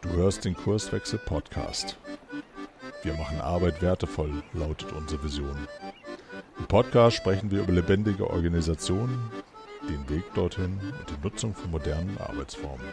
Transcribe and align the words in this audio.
Du 0.00 0.08
hörst 0.10 0.44
den 0.44 0.56
Kurswechsel 0.56 1.18
Podcast. 1.18 1.96
Wir 3.02 3.14
machen 3.14 3.40
Arbeit 3.40 3.82
wertevoll, 3.82 4.42
lautet 4.52 4.92
unsere 4.92 5.22
Vision. 5.22 5.56
Im 6.58 6.66
Podcast 6.66 7.16
sprechen 7.16 7.50
wir 7.50 7.62
über 7.62 7.72
lebendige 7.72 8.28
Organisationen, 8.28 9.30
den 9.88 10.08
Weg 10.08 10.24
dorthin 10.34 10.80
und 10.98 11.10
die 11.10 11.22
Nutzung 11.22 11.54
von 11.54 11.70
modernen 11.70 12.16
Arbeitsformen. 12.18 12.86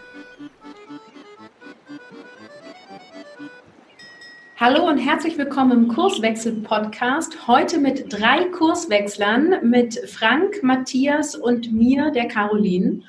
Hallo 4.57 4.87
und 4.87 4.97
herzlich 4.97 5.37
willkommen 5.37 5.71
im 5.71 5.87
Kurswechsel-Podcast. 5.87 7.47
Heute 7.47 7.79
mit 7.79 8.13
drei 8.13 8.45
Kurswechslern, 8.45 9.67
mit 9.69 9.97
Frank, 10.09 10.61
Matthias 10.61 11.35
und 11.35 11.73
mir, 11.73 12.11
der 12.11 12.27
Caroline. 12.27 13.01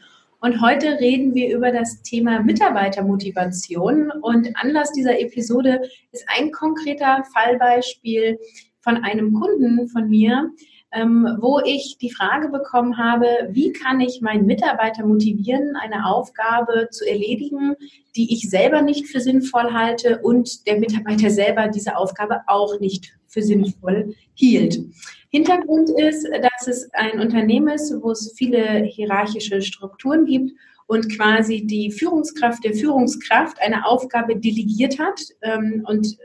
Und 0.45 0.61
heute 0.61 1.01
reden 1.01 1.34
wir 1.34 1.57
über 1.57 1.73
das 1.73 2.03
Thema 2.03 2.43
Mitarbeitermotivation. 2.43 4.11
Und 4.21 4.51
Anlass 4.57 4.93
dieser 4.93 5.19
Episode 5.19 5.80
ist 6.12 6.27
ein 6.37 6.51
konkreter 6.52 7.25
Fallbeispiel 7.33 8.39
von 8.83 8.99
einem 8.99 9.33
Kunden 9.33 9.88
von 9.88 10.07
mir, 10.07 10.51
ähm, 10.93 11.38
wo 11.41 11.61
ich 11.65 11.97
die 11.97 12.11
Frage 12.11 12.51
bekommen 12.51 12.99
habe, 12.99 13.27
wie 13.52 13.73
kann 13.73 14.01
ich 14.01 14.21
meinen 14.21 14.45
Mitarbeiter 14.45 15.07
motivieren, 15.07 15.77
eine 15.83 16.05
Aufgabe 16.05 16.88
zu 16.91 17.09
erledigen, 17.09 17.74
die 18.15 18.35
ich 18.35 18.51
selber 18.51 18.83
nicht 18.83 19.07
für 19.07 19.21
sinnvoll 19.21 19.73
halte 19.73 20.21
und 20.23 20.66
der 20.66 20.79
Mitarbeiter 20.79 21.30
selber 21.30 21.69
diese 21.69 21.97
Aufgabe 21.97 22.43
auch 22.49 22.79
nicht 22.80 23.15
für 23.34 23.43
sinnvoll 23.43 24.15
hielt. 24.33 24.80
Hintergrund 25.29 25.91
ist, 25.91 26.27
dass 26.41 26.69
es 26.69 26.88
ein 26.95 27.20
Unternehmen 27.20 27.74
ist, 27.74 27.93
wo 28.01 28.12
es 28.12 28.33
viele 28.37 28.84
hierarchische 28.84 29.60
Strukturen 29.60 30.24
gibt 30.24 30.52
und 30.87 31.15
quasi 31.16 31.66
die 31.66 31.91
Führungskraft 31.91 32.65
der 32.65 32.74
Führungskraft 32.74 33.60
eine 33.60 33.87
Aufgabe 33.87 34.37
delegiert 34.37 34.99
hat 34.99 35.21
ähm, 35.43 35.85
und 35.87 36.16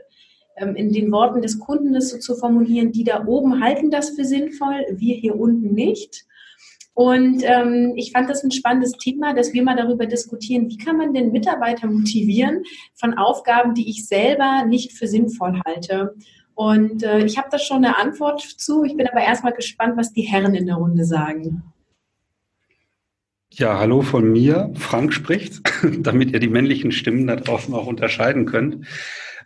ähm, 0.56 0.76
in 0.76 0.92
den 0.92 1.10
Worten 1.10 1.42
des 1.42 1.58
Kunden 1.58 1.92
das 1.92 2.10
so 2.10 2.18
zu 2.18 2.36
formulieren, 2.36 2.92
die 2.92 3.04
da 3.04 3.26
oben 3.26 3.62
halten 3.62 3.90
das 3.90 4.10
für 4.10 4.24
sinnvoll, 4.24 4.86
wir 4.92 5.16
hier 5.16 5.34
unten 5.34 5.74
nicht. 5.74 6.24
Und 6.92 7.42
ähm, 7.44 7.94
ich 7.96 8.12
fand 8.12 8.28
das 8.28 8.44
ein 8.44 8.50
spannendes 8.50 8.92
Thema, 8.92 9.32
dass 9.32 9.52
wir 9.52 9.62
mal 9.62 9.76
darüber 9.76 10.06
diskutieren, 10.06 10.68
wie 10.68 10.76
kann 10.76 10.98
man 10.98 11.14
den 11.14 11.32
Mitarbeiter 11.32 11.86
motivieren 11.86 12.64
von 12.94 13.14
Aufgaben, 13.14 13.74
die 13.74 13.88
ich 13.88 14.06
selber 14.06 14.66
nicht 14.66 14.92
für 14.92 15.06
sinnvoll 15.06 15.60
halte. 15.64 16.14
Und 16.60 17.02
äh, 17.04 17.24
ich 17.24 17.38
habe 17.38 17.48
da 17.50 17.58
schon 17.58 17.78
eine 17.78 17.96
Antwort 17.96 18.42
zu. 18.42 18.84
Ich 18.84 18.94
bin 18.94 19.08
aber 19.08 19.22
erstmal 19.22 19.54
gespannt, 19.54 19.96
was 19.96 20.12
die 20.12 20.20
Herren 20.20 20.54
in 20.54 20.66
der 20.66 20.74
Runde 20.74 21.06
sagen. 21.06 21.62
Ja, 23.50 23.78
hallo 23.78 24.02
von 24.02 24.30
mir. 24.30 24.70
Frank 24.74 25.14
spricht, 25.14 25.62
damit 26.00 26.32
ihr 26.32 26.38
die 26.38 26.50
männlichen 26.50 26.92
Stimmen 26.92 27.26
da 27.26 27.36
draußen 27.36 27.72
auch 27.72 27.86
unterscheiden 27.86 28.44
könnt. 28.44 28.86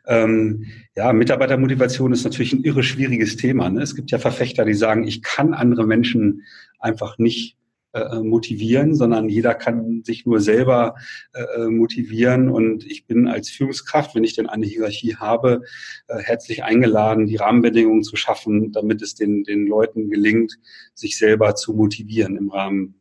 Ähm, 0.08 0.66
ja, 0.96 1.12
Mitarbeitermotivation 1.12 2.12
ist 2.12 2.24
natürlich 2.24 2.52
ein 2.52 2.64
irre 2.64 2.82
schwieriges 2.82 3.36
Thema. 3.36 3.70
Ne? 3.70 3.82
Es 3.82 3.94
gibt 3.94 4.10
ja 4.10 4.18
Verfechter, 4.18 4.64
die 4.64 4.74
sagen, 4.74 5.06
ich 5.06 5.22
kann 5.22 5.54
andere 5.54 5.86
Menschen 5.86 6.42
einfach 6.80 7.18
nicht 7.18 7.56
äh, 7.94 8.20
motivieren, 8.20 8.94
sondern 8.94 9.28
jeder 9.28 9.54
kann 9.54 10.02
sich 10.02 10.26
nur 10.26 10.40
selber 10.40 10.96
äh, 11.32 11.66
motivieren. 11.66 12.48
Und 12.48 12.84
ich 12.84 13.06
bin 13.06 13.28
als 13.28 13.50
Führungskraft, 13.50 14.14
wenn 14.14 14.24
ich 14.24 14.34
denn 14.34 14.48
eine 14.48 14.66
Hierarchie 14.66 15.14
habe, 15.14 15.62
äh, 16.08 16.18
herzlich 16.18 16.64
eingeladen, 16.64 17.26
die 17.26 17.36
Rahmenbedingungen 17.36 18.02
zu 18.02 18.16
schaffen, 18.16 18.72
damit 18.72 19.00
es 19.00 19.14
den, 19.14 19.44
den 19.44 19.68
Leuten 19.68 20.10
gelingt, 20.10 20.58
sich 20.94 21.16
selber 21.16 21.54
zu 21.54 21.72
motivieren 21.72 22.36
im 22.36 22.50
Rahmen 22.50 22.96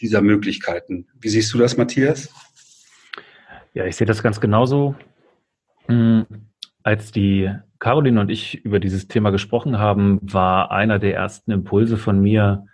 dieser 0.00 0.22
Möglichkeiten. 0.22 1.06
Wie 1.20 1.28
siehst 1.28 1.52
du 1.52 1.58
das, 1.58 1.76
Matthias? 1.76 2.30
Ja, 3.74 3.84
ich 3.84 3.96
sehe 3.96 4.06
das 4.06 4.22
ganz 4.22 4.40
genauso. 4.40 4.94
Hm, 5.88 6.24
als 6.82 7.12
die 7.12 7.50
Caroline 7.78 8.20
und 8.20 8.30
ich 8.30 8.64
über 8.64 8.80
dieses 8.80 9.08
Thema 9.08 9.30
gesprochen 9.30 9.78
haben, 9.78 10.20
war 10.22 10.70
einer 10.70 10.98
der 10.98 11.14
ersten 11.14 11.50
Impulse 11.50 11.98
von 11.98 12.18
mir 12.18 12.66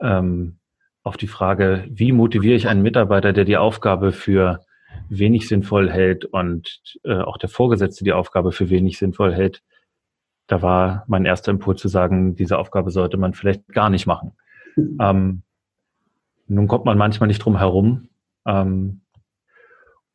ähm, 0.00 0.58
auf 1.02 1.16
die 1.16 1.28
Frage, 1.28 1.84
wie 1.88 2.12
motiviere 2.12 2.56
ich 2.56 2.68
einen 2.68 2.82
Mitarbeiter, 2.82 3.32
der 3.32 3.44
die 3.44 3.56
Aufgabe 3.56 4.12
für 4.12 4.60
wenig 5.08 5.48
sinnvoll 5.48 5.90
hält 5.90 6.24
und 6.24 6.80
äh, 7.04 7.18
auch 7.18 7.38
der 7.38 7.48
Vorgesetzte 7.48 8.04
die 8.04 8.12
Aufgabe 8.12 8.52
für 8.52 8.70
wenig 8.70 8.98
sinnvoll 8.98 9.34
hält. 9.34 9.62
Da 10.46 10.62
war 10.62 11.04
mein 11.06 11.24
erster 11.24 11.50
Impuls 11.50 11.80
zu 11.80 11.88
sagen, 11.88 12.34
diese 12.34 12.58
Aufgabe 12.58 12.90
sollte 12.90 13.16
man 13.16 13.34
vielleicht 13.34 13.68
gar 13.68 13.90
nicht 13.90 14.06
machen. 14.06 14.32
Ähm, 14.76 15.42
nun 16.48 16.68
kommt 16.68 16.84
man 16.84 16.98
manchmal 16.98 17.28
nicht 17.28 17.38
drum 17.38 17.58
herum. 17.58 18.08
Ähm, 18.46 19.00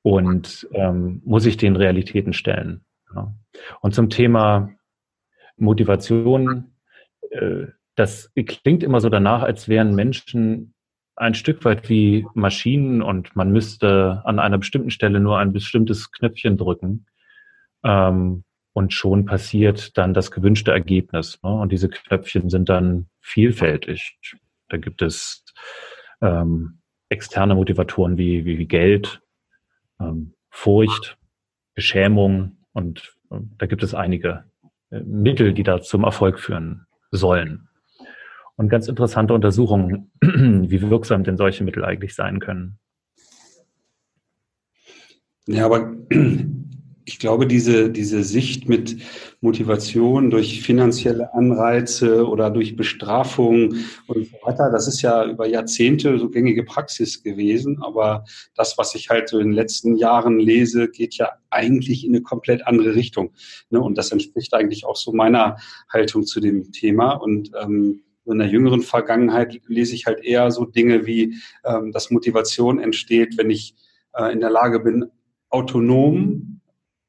und 0.03 0.67
ähm, 0.71 1.21
muss 1.25 1.45
ich 1.45 1.57
den 1.57 1.75
Realitäten 1.75 2.33
stellen. 2.33 2.83
Ja. 3.13 3.33
Und 3.81 3.93
zum 3.93 4.09
Thema 4.09 4.71
Motivation, 5.57 6.71
äh, 7.29 7.67
das 7.95 8.31
klingt 8.35 8.83
immer 8.83 9.01
so 9.01 9.09
danach, 9.09 9.43
als 9.43 9.67
wären 9.67 9.95
Menschen 9.95 10.73
ein 11.15 11.33
Stück 11.35 11.63
weit 11.65 11.89
wie 11.89 12.25
Maschinen 12.33 13.01
und 13.01 13.35
man 13.35 13.51
müsste 13.51 14.21
an 14.25 14.39
einer 14.39 14.57
bestimmten 14.57 14.91
Stelle 14.91 15.19
nur 15.19 15.37
ein 15.37 15.53
bestimmtes 15.53 16.11
Knöpfchen 16.11 16.57
drücken 16.57 17.05
ähm, 17.83 18.43
und 18.73 18.93
schon 18.93 19.25
passiert 19.25 19.97
dann 19.97 20.13
das 20.13 20.31
gewünschte 20.31 20.71
Ergebnis. 20.71 21.39
Ne? 21.43 21.51
Und 21.51 21.71
diese 21.71 21.89
Knöpfchen 21.89 22.49
sind 22.49 22.69
dann 22.69 23.07
vielfältig. 23.19 24.17
Da 24.69 24.77
gibt 24.77 25.01
es 25.01 25.43
ähm, 26.21 26.79
externe 27.09 27.55
Motivatoren 27.55 28.17
wie, 28.17 28.45
wie, 28.45 28.57
wie 28.57 28.67
Geld, 28.67 29.21
ähm, 29.99 30.33
Furcht, 30.49 31.17
Beschämung 31.75 32.57
und 32.73 33.15
äh, 33.29 33.37
da 33.57 33.65
gibt 33.65 33.83
es 33.83 33.93
einige 33.93 34.45
äh, 34.89 35.01
Mittel, 35.01 35.53
die 35.53 35.63
da 35.63 35.81
zum 35.81 36.03
Erfolg 36.03 36.39
führen 36.39 36.87
sollen. 37.11 37.67
Und 38.61 38.69
ganz 38.69 38.87
interessante 38.87 39.33
Untersuchungen, 39.33 40.11
wie 40.21 40.87
wirksam 40.87 41.23
denn 41.23 41.35
solche 41.35 41.63
Mittel 41.63 41.83
eigentlich 41.83 42.13
sein 42.13 42.39
können. 42.39 42.77
Ja, 45.47 45.65
aber 45.65 45.95
ich 47.05 47.17
glaube, 47.17 47.47
diese, 47.47 47.89
diese 47.89 48.23
Sicht 48.23 48.69
mit 48.69 48.97
Motivation 49.41 50.29
durch 50.29 50.61
finanzielle 50.61 51.33
Anreize 51.33 52.27
oder 52.27 52.51
durch 52.51 52.75
Bestrafung 52.75 53.77
und 54.05 54.27
so 54.27 54.37
weiter, 54.43 54.69
das 54.71 54.87
ist 54.87 55.01
ja 55.01 55.25
über 55.25 55.47
Jahrzehnte 55.47 56.19
so 56.19 56.29
gängige 56.29 56.63
Praxis 56.63 57.23
gewesen. 57.23 57.81
Aber 57.81 58.25
das, 58.53 58.77
was 58.77 58.93
ich 58.93 59.09
halt 59.09 59.29
so 59.29 59.39
in 59.39 59.47
den 59.47 59.55
letzten 59.55 59.95
Jahren 59.95 60.37
lese, 60.37 60.87
geht 60.87 61.15
ja 61.15 61.29
eigentlich 61.49 62.05
in 62.05 62.11
eine 62.11 62.21
komplett 62.21 62.67
andere 62.67 62.93
Richtung. 62.93 63.33
Ne? 63.71 63.81
Und 63.81 63.97
das 63.97 64.11
entspricht 64.11 64.53
eigentlich 64.53 64.85
auch 64.85 64.97
so 64.97 65.13
meiner 65.13 65.57
Haltung 65.91 66.27
zu 66.27 66.39
dem 66.39 66.71
Thema. 66.71 67.13
Und 67.13 67.49
ähm, 67.59 68.03
in 68.31 68.39
der 68.39 68.47
jüngeren 68.47 68.81
Vergangenheit 68.81 69.59
lese 69.67 69.95
ich 69.95 70.05
halt 70.05 70.23
eher 70.23 70.51
so 70.51 70.65
Dinge 70.65 71.05
wie, 71.05 71.35
ähm, 71.63 71.91
dass 71.91 72.11
Motivation 72.11 72.79
entsteht, 72.79 73.37
wenn 73.37 73.49
ich 73.49 73.75
äh, 74.13 74.31
in 74.31 74.39
der 74.39 74.49
Lage 74.49 74.79
bin, 74.79 75.05
autonom 75.49 76.60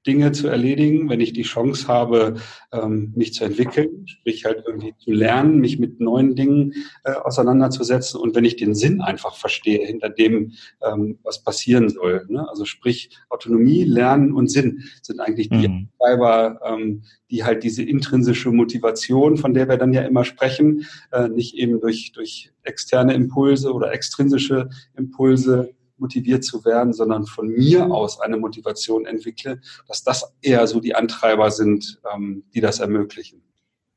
Dinge 0.06 0.32
zu 0.32 0.48
erledigen, 0.48 1.08
wenn 1.08 1.20
ich 1.20 1.32
die 1.32 1.42
Chance 1.42 1.86
habe, 1.86 2.34
ähm, 2.72 3.12
mich 3.14 3.34
zu 3.34 3.44
entwickeln, 3.44 4.06
sprich 4.06 4.44
halt 4.44 4.64
irgendwie 4.66 4.94
zu 4.98 5.12
lernen, 5.12 5.58
mich 5.60 5.78
mit 5.78 6.00
neuen 6.00 6.34
Dingen 6.34 6.74
äh, 7.04 7.12
auseinanderzusetzen 7.12 8.20
und 8.20 8.34
wenn 8.34 8.44
ich 8.44 8.56
den 8.56 8.74
Sinn 8.74 9.00
einfach 9.00 9.36
verstehe 9.36 9.86
hinter 9.86 10.08
dem, 10.08 10.52
ähm, 10.82 11.18
was 11.22 11.42
passieren 11.42 11.88
soll. 11.88 12.26
Ne? 12.28 12.48
Also 12.48 12.64
sprich 12.64 13.10
Autonomie, 13.28 13.84
Lernen 13.84 14.32
und 14.32 14.50
Sinn 14.50 14.82
sind 15.02 15.20
eigentlich 15.20 15.48
die 15.48 15.68
mhm. 15.68 15.88
Treiber, 15.98 16.60
ähm, 16.64 17.02
die 17.30 17.44
halt 17.44 17.62
diese 17.62 17.82
intrinsische 17.82 18.50
Motivation, 18.50 19.36
von 19.36 19.54
der 19.54 19.68
wir 19.68 19.76
dann 19.76 19.92
ja 19.92 20.02
immer 20.02 20.24
sprechen, 20.24 20.86
äh, 21.12 21.28
nicht 21.28 21.54
eben 21.54 21.80
durch, 21.80 22.12
durch 22.12 22.50
externe 22.62 23.14
Impulse 23.14 23.72
oder 23.72 23.92
extrinsische 23.92 24.68
Impulse 24.96 25.74
motiviert 26.02 26.44
zu 26.44 26.64
werden, 26.66 26.92
sondern 26.92 27.24
von 27.24 27.48
mir 27.48 27.90
aus 27.90 28.20
eine 28.20 28.36
Motivation 28.36 29.06
entwickle, 29.06 29.60
dass 29.88 30.02
das 30.04 30.34
eher 30.42 30.66
so 30.66 30.80
die 30.80 30.94
Antreiber 30.94 31.50
sind, 31.50 32.00
ähm, 32.14 32.44
die 32.52 32.60
das 32.60 32.80
ermöglichen. 32.80 33.42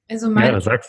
Also 0.09 0.29
mein 0.29 0.59
ja, 0.59 0.79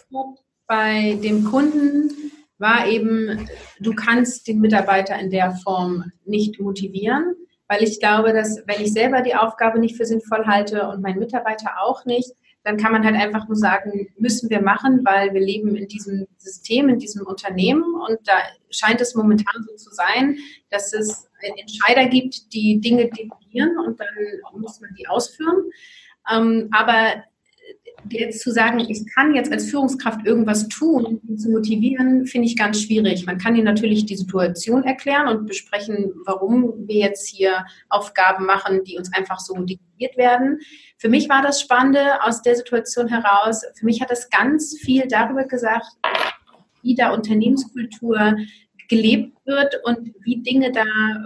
bei 0.68 1.18
dem 1.22 1.44
Kunden 1.44 2.10
war 2.58 2.86
eben, 2.86 3.48
du 3.80 3.94
kannst 3.94 4.46
den 4.46 4.60
Mitarbeiter 4.60 5.18
in 5.18 5.30
der 5.30 5.52
Form 5.56 6.04
nicht 6.24 6.60
motivieren, 6.60 7.34
weil 7.68 7.82
ich 7.82 7.98
glaube, 7.98 8.32
dass 8.32 8.62
wenn 8.66 8.80
ich 8.80 8.92
selber 8.92 9.22
die 9.22 9.34
Aufgabe 9.34 9.78
nicht 9.78 9.96
für 9.96 10.06
sinnvoll 10.06 10.46
halte 10.46 10.88
und 10.88 11.02
mein 11.02 11.18
Mitarbeiter 11.18 11.82
auch 11.82 12.04
nicht, 12.04 12.32
dann 12.66 12.78
kann 12.78 12.90
man 12.90 13.04
halt 13.04 13.14
einfach 13.14 13.46
nur 13.46 13.56
sagen, 13.56 14.08
müssen 14.18 14.50
wir 14.50 14.60
machen, 14.60 15.02
weil 15.04 15.32
wir 15.32 15.40
leben 15.40 15.76
in 15.76 15.86
diesem 15.86 16.26
System, 16.36 16.88
in 16.88 16.98
diesem 16.98 17.24
Unternehmen 17.24 17.94
und 17.94 18.18
da 18.24 18.32
scheint 18.70 19.00
es 19.00 19.14
momentan 19.14 19.62
so 19.68 19.76
zu 19.76 19.94
sein, 19.94 20.36
dass 20.70 20.92
es 20.92 21.30
Entscheider 21.60 22.06
gibt, 22.06 22.52
die 22.52 22.80
Dinge 22.80 23.08
definieren 23.08 23.78
und 23.78 24.00
dann 24.00 24.60
muss 24.60 24.80
man 24.80 24.92
die 24.98 25.06
ausführen. 25.06 25.70
Ähm, 26.28 26.68
aber 26.72 27.22
jetzt 28.10 28.40
zu 28.40 28.50
sagen, 28.52 28.80
ich 28.80 29.04
kann 29.14 29.34
jetzt 29.34 29.52
als 29.52 29.70
Führungskraft 29.70 30.26
irgendwas 30.26 30.68
tun, 30.68 31.20
ihn 31.28 31.38
zu 31.38 31.50
motivieren, 31.50 32.26
finde 32.26 32.46
ich 32.46 32.56
ganz 32.56 32.80
schwierig. 32.82 33.26
Man 33.26 33.38
kann 33.38 33.56
ihnen 33.56 33.64
natürlich 33.64 34.06
die 34.06 34.16
Situation 34.16 34.84
erklären 34.84 35.28
und 35.28 35.46
besprechen, 35.46 36.12
warum 36.24 36.86
wir 36.86 36.96
jetzt 36.96 37.28
hier 37.28 37.64
Aufgaben 37.88 38.46
machen, 38.46 38.84
die 38.84 38.96
uns 38.96 39.12
einfach 39.12 39.40
so 39.40 39.54
diktiert 39.54 40.16
werden. 40.16 40.60
Für 40.98 41.08
mich 41.08 41.28
war 41.28 41.42
das 41.42 41.60
Spannende 41.60 42.22
aus 42.22 42.42
der 42.42 42.56
Situation 42.56 43.08
heraus. 43.08 43.62
Für 43.78 43.84
mich 43.84 44.00
hat 44.00 44.10
es 44.10 44.30
ganz 44.30 44.76
viel 44.78 45.06
darüber 45.08 45.44
gesagt, 45.44 45.86
wie 46.82 46.94
da 46.94 47.12
Unternehmenskultur 47.12 48.36
gelebt 48.88 49.36
wird 49.46 49.80
und 49.84 50.14
wie 50.20 50.42
Dinge 50.42 50.72
da 50.72 50.84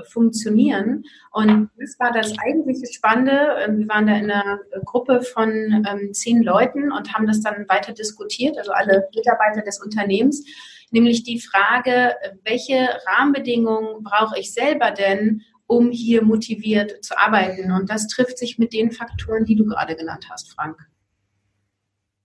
funktionieren. 0.09 1.05
Und 1.33 1.71
das 1.79 1.99
war 1.99 2.13
das 2.13 2.33
eigentliche 2.39 2.93
Spannende. 2.93 3.57
Ähm, 3.65 3.79
wir 3.79 3.89
waren 3.89 4.07
da 4.07 4.17
in 4.17 4.31
einer 4.31 4.61
Gruppe 4.85 5.23
von 5.23 5.51
ähm, 5.51 6.13
zehn 6.13 6.43
Leuten 6.43 6.93
und 6.93 7.15
haben 7.15 7.27
das 7.27 7.41
dann 7.41 7.69
weiter 7.69 7.93
diskutiert, 7.93 8.59
also 8.59 8.73
alle 8.73 9.09
Mitarbeiter 9.15 9.63
des 9.63 9.81
Unternehmens, 9.83 10.45
nämlich 10.91 11.23
die 11.23 11.41
Frage, 11.41 12.15
welche 12.45 12.89
Rahmenbedingungen 13.07 14.03
brauche 14.03 14.39
ich 14.39 14.53
selber 14.53 14.91
denn, 14.91 15.43
um 15.67 15.91
hier 15.91 16.23
motiviert 16.23 17.05
zu 17.05 17.17
arbeiten? 17.17 17.71
Und 17.71 17.91
das 17.91 18.09
trifft 18.09 18.39
sich 18.39 18.59
mit 18.59 18.73
den 18.73 18.91
Faktoren, 18.91 19.45
die 19.45 19.55
du 19.55 19.65
gerade 19.65 19.95
genannt 19.95 20.27
hast, 20.29 20.53
Frank. 20.53 20.90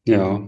Ja, 0.08 0.48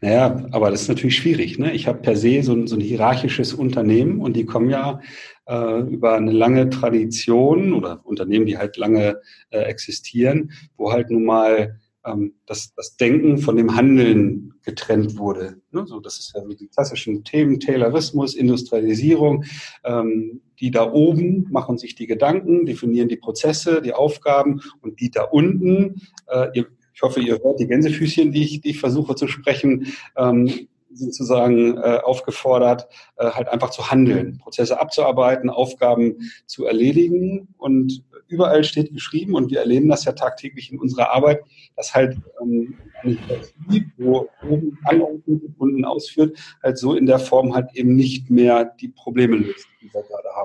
naja, 0.00 0.46
aber 0.50 0.70
das 0.70 0.82
ist 0.82 0.88
natürlich 0.88 1.16
schwierig. 1.16 1.58
Ne? 1.58 1.72
Ich 1.72 1.86
habe 1.86 2.00
per 2.00 2.16
se 2.16 2.42
so 2.42 2.52
ein, 2.52 2.66
so 2.66 2.76
ein 2.76 2.80
hierarchisches 2.80 3.54
Unternehmen 3.54 4.20
und 4.20 4.34
die 4.34 4.44
kommen 4.44 4.70
ja 4.70 5.00
äh, 5.46 5.80
über 5.82 6.14
eine 6.14 6.32
lange 6.32 6.70
Tradition 6.70 7.72
oder 7.72 8.04
Unternehmen, 8.04 8.46
die 8.46 8.58
halt 8.58 8.76
lange 8.76 9.20
äh, 9.50 9.60
existieren, 9.60 10.52
wo 10.76 10.92
halt 10.92 11.10
nun 11.10 11.24
mal 11.24 11.78
ähm, 12.04 12.34
das, 12.46 12.74
das 12.74 12.96
Denken 12.96 13.38
von 13.38 13.56
dem 13.56 13.76
Handeln 13.76 14.54
getrennt 14.62 15.18
wurde. 15.18 15.60
Ne? 15.70 15.86
So, 15.86 16.00
das 16.00 16.18
ist 16.18 16.32
ja 16.34 16.42
so 16.42 16.48
die 16.48 16.68
klassischen 16.68 17.24
Themen, 17.24 17.60
Taylorismus, 17.60 18.34
Industrialisierung. 18.34 19.44
Ähm, 19.84 20.42
die 20.60 20.72
da 20.72 20.90
oben 20.90 21.46
machen 21.52 21.78
sich 21.78 21.94
die 21.94 22.08
Gedanken, 22.08 22.66
definieren 22.66 23.08
die 23.08 23.16
Prozesse, 23.16 23.80
die 23.80 23.92
Aufgaben 23.92 24.60
und 24.80 25.00
die 25.00 25.08
da 25.08 25.22
unten, 25.22 26.02
äh, 26.26 26.48
ihr 26.52 26.66
ich 26.98 27.02
hoffe, 27.02 27.20
ihr 27.20 27.38
hört 27.40 27.60
die 27.60 27.68
Gänsefüßchen, 27.68 28.32
die 28.32 28.42
ich, 28.42 28.60
die 28.60 28.70
ich 28.70 28.80
versuche 28.80 29.14
zu 29.14 29.28
sprechen, 29.28 29.86
ähm, 30.16 30.66
sozusagen 30.92 31.76
äh, 31.76 32.00
aufgefordert, 32.02 32.88
äh, 33.18 33.30
halt 33.30 33.46
einfach 33.46 33.70
zu 33.70 33.88
handeln, 33.88 34.38
Prozesse 34.38 34.80
abzuarbeiten, 34.80 35.48
Aufgaben 35.48 36.16
zu 36.46 36.66
erledigen. 36.66 37.54
Und 37.56 38.02
überall 38.26 38.64
steht 38.64 38.92
geschrieben, 38.92 39.36
und 39.36 39.52
wir 39.52 39.60
erleben 39.60 39.88
das 39.88 40.06
ja 40.06 40.12
tagtäglich 40.12 40.72
in 40.72 40.80
unserer 40.80 41.12
Arbeit, 41.12 41.44
dass 41.76 41.94
halt 41.94 42.16
ähm, 42.42 42.76
eine 43.04 43.12
Hierarchie, 43.12 43.86
wo 43.96 44.28
oben 44.42 44.76
anordnet 44.82 45.44
und 45.44 45.54
unten 45.56 45.84
ausführt, 45.84 46.36
halt 46.64 46.78
so 46.78 46.94
in 46.94 47.06
der 47.06 47.20
Form 47.20 47.54
halt 47.54 47.68
eben 47.74 47.94
nicht 47.94 48.28
mehr 48.28 48.64
die 48.80 48.88
Probleme 48.88 49.36
löst, 49.36 49.68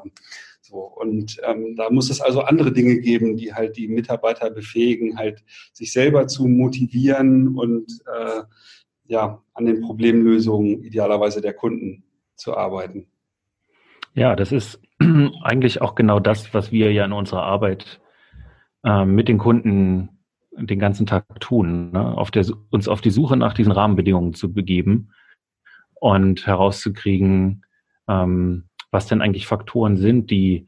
haben. 0.04 0.12
So, 0.62 0.78
und 0.78 1.40
ähm, 1.44 1.76
da 1.76 1.90
muss 1.90 2.10
es 2.10 2.22
also 2.22 2.42
andere 2.42 2.72
Dinge 2.72 3.00
geben, 3.00 3.38
die 3.38 3.54
halt 3.54 3.76
die 3.78 3.88
Mitarbeiter 3.88 4.50
befähigen, 4.50 5.18
halt 5.18 5.44
sich 5.74 5.92
selber 5.92 6.28
zu 6.28 6.48
motivieren 6.48 7.56
und 7.58 7.92
äh, 8.06 8.44
ja, 9.06 9.42
an 9.54 9.66
den 9.66 9.82
Problemlösungen 9.82 10.84
idealerweise 10.84 11.42
der 11.42 11.54
Kunden 11.54 12.04
zu 12.36 12.56
arbeiten. 12.56 13.08
Ja, 14.14 14.36
das 14.36 14.52
ist 14.52 14.82
eigentlich 15.44 15.82
auch 15.82 15.96
genau 15.96 16.20
das, 16.20 16.54
was 16.54 16.72
wir 16.72 16.92
ja 16.92 17.06
in 17.06 17.14
unserer 17.14 17.44
Arbeit 17.44 18.00
äh, 18.84 19.06
mit 19.06 19.28
den 19.28 19.38
Kunden 19.38 20.10
den 20.56 20.80
ganzen 20.80 21.06
Tag 21.06 21.26
tun, 21.40 21.92
ne? 21.92 22.18
auf 22.18 22.32
der, 22.32 22.46
uns 22.70 22.88
auf 22.88 23.02
die 23.02 23.10
Suche 23.10 23.36
nach 23.36 23.54
diesen 23.54 23.72
Rahmenbedingungen 23.72 24.34
zu 24.34 24.54
begeben 24.54 25.12
und 26.00 26.46
herauszukriegen, 26.46 27.66
ähm, 28.08 28.66
was 28.94 29.08
denn 29.08 29.22
eigentlich 29.22 29.48
Faktoren 29.48 29.98
sind, 29.98 30.32
die 30.32 30.68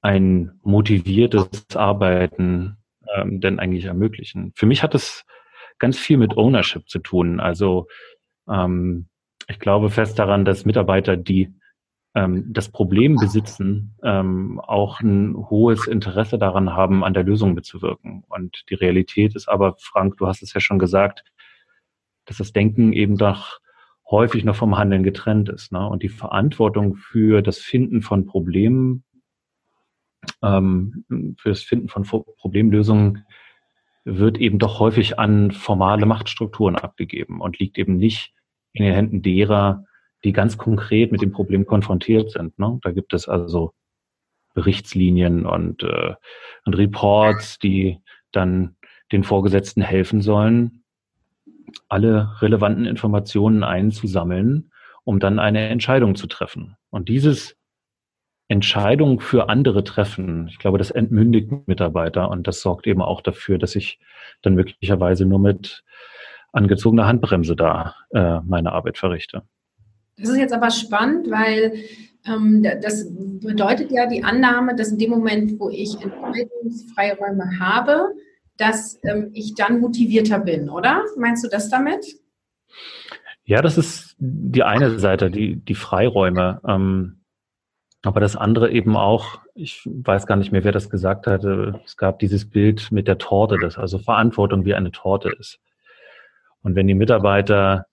ein 0.00 0.52
motiviertes 0.62 1.74
Arbeiten 1.74 2.76
ähm, 3.16 3.40
denn 3.40 3.58
eigentlich 3.58 3.86
ermöglichen. 3.86 4.52
Für 4.54 4.66
mich 4.66 4.82
hat 4.82 4.94
es 4.94 5.24
ganz 5.78 5.98
viel 5.98 6.18
mit 6.18 6.36
Ownership 6.36 6.88
zu 6.88 6.98
tun. 6.98 7.40
Also 7.40 7.88
ähm, 8.48 9.08
ich 9.48 9.58
glaube 9.58 9.90
fest 9.90 10.18
daran, 10.18 10.44
dass 10.44 10.66
Mitarbeiter, 10.66 11.16
die 11.16 11.54
ähm, 12.14 12.44
das 12.52 12.68
Problem 12.68 13.16
besitzen, 13.16 13.96
ähm, 14.02 14.60
auch 14.60 15.00
ein 15.00 15.34
hohes 15.36 15.86
Interesse 15.86 16.38
daran 16.38 16.74
haben, 16.74 17.02
an 17.02 17.14
der 17.14 17.24
Lösung 17.24 17.54
mitzuwirken. 17.54 18.24
Und 18.28 18.64
die 18.68 18.74
Realität 18.74 19.34
ist 19.34 19.48
aber, 19.48 19.76
Frank, 19.78 20.18
du 20.18 20.26
hast 20.26 20.42
es 20.42 20.52
ja 20.52 20.60
schon 20.60 20.78
gesagt, 20.78 21.24
dass 22.26 22.36
das 22.36 22.52
Denken 22.52 22.92
eben 22.92 23.16
doch 23.16 23.58
häufig 24.10 24.44
noch 24.44 24.56
vom 24.56 24.78
Handeln 24.78 25.02
getrennt 25.02 25.48
ist. 25.48 25.72
Ne? 25.72 25.86
Und 25.86 26.02
die 26.02 26.08
Verantwortung 26.08 26.96
für 26.96 27.42
das 27.42 27.58
Finden 27.58 28.02
von 28.02 28.26
Problemen, 28.26 29.04
ähm, 30.42 31.04
für 31.38 31.50
das 31.50 31.62
Finden 31.62 31.88
von 31.88 32.04
Problemlösungen 32.04 33.24
wird 34.04 34.38
eben 34.38 34.58
doch 34.58 34.80
häufig 34.80 35.18
an 35.18 35.50
formale 35.50 36.06
Machtstrukturen 36.06 36.76
abgegeben 36.76 37.40
und 37.40 37.58
liegt 37.58 37.76
eben 37.78 37.96
nicht 37.96 38.32
in 38.72 38.84
den 38.84 38.94
Händen 38.94 39.22
derer, 39.22 39.84
die 40.24 40.32
ganz 40.32 40.56
konkret 40.56 41.12
mit 41.12 41.20
dem 41.20 41.32
Problem 41.32 41.66
konfrontiert 41.66 42.30
sind. 42.30 42.58
Ne? 42.58 42.78
Da 42.82 42.92
gibt 42.92 43.12
es 43.12 43.28
also 43.28 43.72
Berichtslinien 44.54 45.46
und, 45.46 45.82
äh, 45.82 46.14
und 46.64 46.74
Reports, 46.76 47.58
die 47.58 47.98
dann 48.32 48.76
den 49.12 49.24
Vorgesetzten 49.24 49.82
helfen 49.82 50.20
sollen, 50.20 50.84
alle 51.88 52.30
relevanten 52.40 52.84
Informationen 52.84 53.62
einzusammeln, 53.62 54.70
um 55.04 55.20
dann 55.20 55.38
eine 55.38 55.68
Entscheidung 55.68 56.14
zu 56.14 56.26
treffen. 56.26 56.76
Und 56.90 57.08
dieses 57.08 57.56
Entscheidung 58.48 59.20
für 59.20 59.48
andere 59.48 59.84
treffen, 59.84 60.48
ich 60.48 60.58
glaube, 60.58 60.78
das 60.78 60.90
entmündigt 60.90 61.50
Mitarbeiter 61.66 62.30
und 62.30 62.46
das 62.46 62.62
sorgt 62.62 62.86
eben 62.86 63.02
auch 63.02 63.20
dafür, 63.20 63.58
dass 63.58 63.76
ich 63.76 63.98
dann 64.42 64.54
möglicherweise 64.54 65.26
nur 65.26 65.38
mit 65.38 65.84
angezogener 66.52 67.06
Handbremse 67.06 67.56
da 67.56 67.94
äh, 68.10 68.40
meine 68.40 68.72
Arbeit 68.72 68.96
verrichte. 68.96 69.42
Das 70.16 70.30
ist 70.30 70.38
jetzt 70.38 70.54
aber 70.54 70.70
spannend, 70.70 71.30
weil 71.30 71.74
ähm, 72.26 72.62
das 72.82 73.06
bedeutet 73.14 73.92
ja 73.92 74.06
die 74.06 74.24
Annahme, 74.24 74.74
dass 74.74 74.90
in 74.90 74.98
dem 74.98 75.10
Moment, 75.10 75.60
wo 75.60 75.68
ich 75.68 75.94
Entscheidungsfreiräume 76.00 77.58
habe, 77.60 78.08
dass 78.58 79.00
ähm, 79.04 79.30
ich 79.32 79.54
dann 79.54 79.80
motivierter 79.80 80.38
bin, 80.40 80.68
oder? 80.68 81.04
Meinst 81.16 81.44
du 81.44 81.48
das 81.48 81.70
damit? 81.70 82.04
Ja, 83.44 83.62
das 83.62 83.78
ist 83.78 84.14
die 84.18 84.62
eine 84.62 84.98
Seite, 84.98 85.30
die, 85.30 85.56
die 85.56 85.74
Freiräume. 85.74 86.60
Ähm, 86.66 87.20
aber 88.02 88.20
das 88.20 88.36
andere 88.36 88.70
eben 88.70 88.96
auch, 88.96 89.40
ich 89.54 89.82
weiß 89.86 90.26
gar 90.26 90.36
nicht 90.36 90.52
mehr, 90.52 90.64
wer 90.64 90.72
das 90.72 90.90
gesagt 90.90 91.26
hatte, 91.26 91.80
es 91.84 91.96
gab 91.96 92.18
dieses 92.18 92.48
Bild 92.48 92.92
mit 92.92 93.08
der 93.08 93.18
Torte, 93.18 93.56
das 93.60 93.78
also 93.78 93.98
Verantwortung 93.98 94.64
wie 94.64 94.74
eine 94.74 94.92
Torte 94.92 95.30
ist. 95.30 95.60
Und 96.62 96.74
wenn 96.74 96.86
die 96.86 96.94
Mitarbeiter 96.94 97.86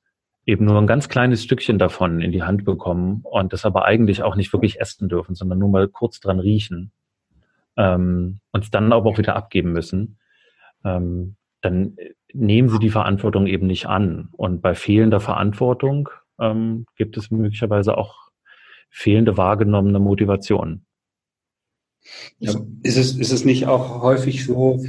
eben 0.45 0.65
nur 0.65 0.79
ein 0.79 0.87
ganz 0.87 1.09
kleines 1.09 1.43
Stückchen 1.43 1.79
davon 1.79 2.21
in 2.21 2.31
die 2.31 2.43
Hand 2.43 2.65
bekommen 2.65 3.21
und 3.23 3.53
das 3.53 3.65
aber 3.65 3.85
eigentlich 3.85 4.21
auch 4.21 4.35
nicht 4.35 4.53
wirklich 4.53 4.79
essen 4.79 5.09
dürfen, 5.09 5.33
sondern 5.33 5.59
nur 5.59 5.69
mal 5.69 5.87
kurz 5.87 6.19
dran 6.19 6.39
riechen 6.39 6.91
ähm, 7.77 8.39
und 8.51 8.63
es 8.63 8.71
dann 8.71 8.93
aber 8.93 9.09
auch 9.09 9.17
wieder 9.17 9.35
abgeben 9.35 9.71
müssen, 9.71 10.17
ähm, 10.85 11.35
dann 11.61 11.97
nehmen 12.33 12.69
sie 12.69 12.79
die 12.79 12.89
Verantwortung 12.89 13.47
eben 13.47 13.67
nicht 13.67 13.87
an. 13.87 14.29
Und 14.31 14.61
bei 14.61 14.75
fehlender 14.75 15.19
Verantwortung 15.19 16.09
ähm, 16.39 16.85
gibt 16.95 17.17
es 17.17 17.31
möglicherweise 17.31 17.97
auch 17.97 18.29
fehlende 18.89 19.35
wahrgenommene 19.35 19.99
Motivation. 19.99 20.85
Ja, 22.39 22.53
ist, 22.83 22.97
es, 22.97 23.17
ist 23.17 23.31
es 23.31 23.45
nicht 23.45 23.65
auch 23.65 24.03
häufig 24.03 24.45
so, 24.45 24.83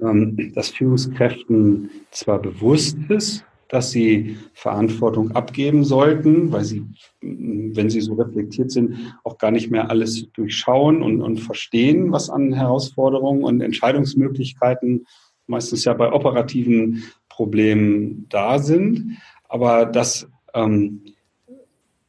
ähm, 0.00 0.52
dass 0.54 0.68
Führungskräften 0.68 1.90
zwar 2.12 2.40
bewusst 2.40 2.96
ist, 3.08 3.44
dass 3.68 3.90
sie 3.90 4.36
Verantwortung 4.52 5.32
abgeben 5.32 5.84
sollten, 5.84 6.52
weil 6.52 6.64
sie, 6.64 6.84
wenn 7.20 7.90
sie 7.90 8.00
so 8.00 8.14
reflektiert 8.14 8.70
sind, 8.70 8.96
auch 9.24 9.38
gar 9.38 9.50
nicht 9.50 9.70
mehr 9.70 9.90
alles 9.90 10.30
durchschauen 10.32 11.02
und, 11.02 11.22
und 11.22 11.38
verstehen, 11.38 12.12
was 12.12 12.30
an 12.30 12.52
Herausforderungen 12.52 13.44
und 13.44 13.60
Entscheidungsmöglichkeiten 13.60 15.06
meistens 15.50 15.84
ja 15.84 15.92
bei 15.92 16.12
operativen 16.12 17.04
Problemen 17.28 18.26
da 18.28 18.58
sind, 18.58 19.18
aber 19.48 19.84
dass 19.84 20.28
ähm, 20.54 21.04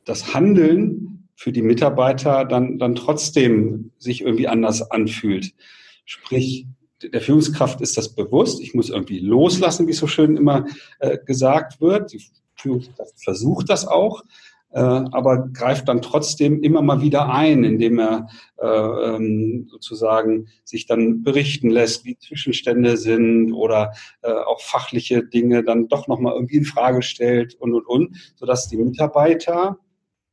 das 0.06 0.34
Handeln 0.34 1.28
für 1.36 1.52
die 1.52 1.62
Mitarbeiter 1.62 2.46
dann, 2.46 2.78
dann 2.78 2.96
trotzdem 2.96 3.92
sich 3.98 4.22
irgendwie 4.22 4.48
anders 4.48 4.92
anfühlt. 4.92 5.54
Sprich, 6.06 6.68
der 7.02 7.22
Führungskraft 7.22 7.82
ist 7.82 7.98
das 7.98 8.14
bewusst. 8.14 8.62
Ich 8.62 8.76
muss 8.76 8.90
irgendwie 8.90 9.20
loslassen, 9.20 9.88
wie 9.88 9.94
so 9.94 10.06
schön 10.06 10.38
immer 10.38 10.66
äh, 11.00 11.18
gesagt 11.26 11.82
wird. 11.82 12.14
Die 12.14 12.22
Führungskraft 12.56 13.24
versucht 13.24 13.70
das 13.70 13.88
auch. 13.88 14.24
Äh, 14.72 14.80
aber 14.80 15.50
greift 15.50 15.88
dann 15.88 16.02
trotzdem 16.02 16.62
immer 16.62 16.82
mal 16.82 17.02
wieder 17.02 17.34
ein, 17.34 17.64
indem 17.64 18.00
er 18.00 18.28
äh, 18.58 18.68
ähm, 18.68 19.68
sozusagen 19.70 20.48
sich 20.64 20.86
dann 20.86 21.24
berichten 21.24 21.70
lässt, 21.70 22.06
wie 22.06 22.18
Zwischenstände 22.18 22.98
sind 22.98 23.54
oder 23.54 23.94
äh, 24.22 24.32
auch 24.32 24.62
fachliche 24.62 25.24
Dinge 25.24 25.64
dann 25.64 25.88
doch 25.88 26.08
nochmal 26.08 26.34
irgendwie 26.34 26.58
in 26.58 26.66
Frage 26.66 27.02
stellt 27.02 27.56
und 27.56 27.74
und 27.74 27.86
und, 27.86 28.34
sodass 28.36 28.70
die 28.70 28.78
Mitarbeiter 28.78 29.78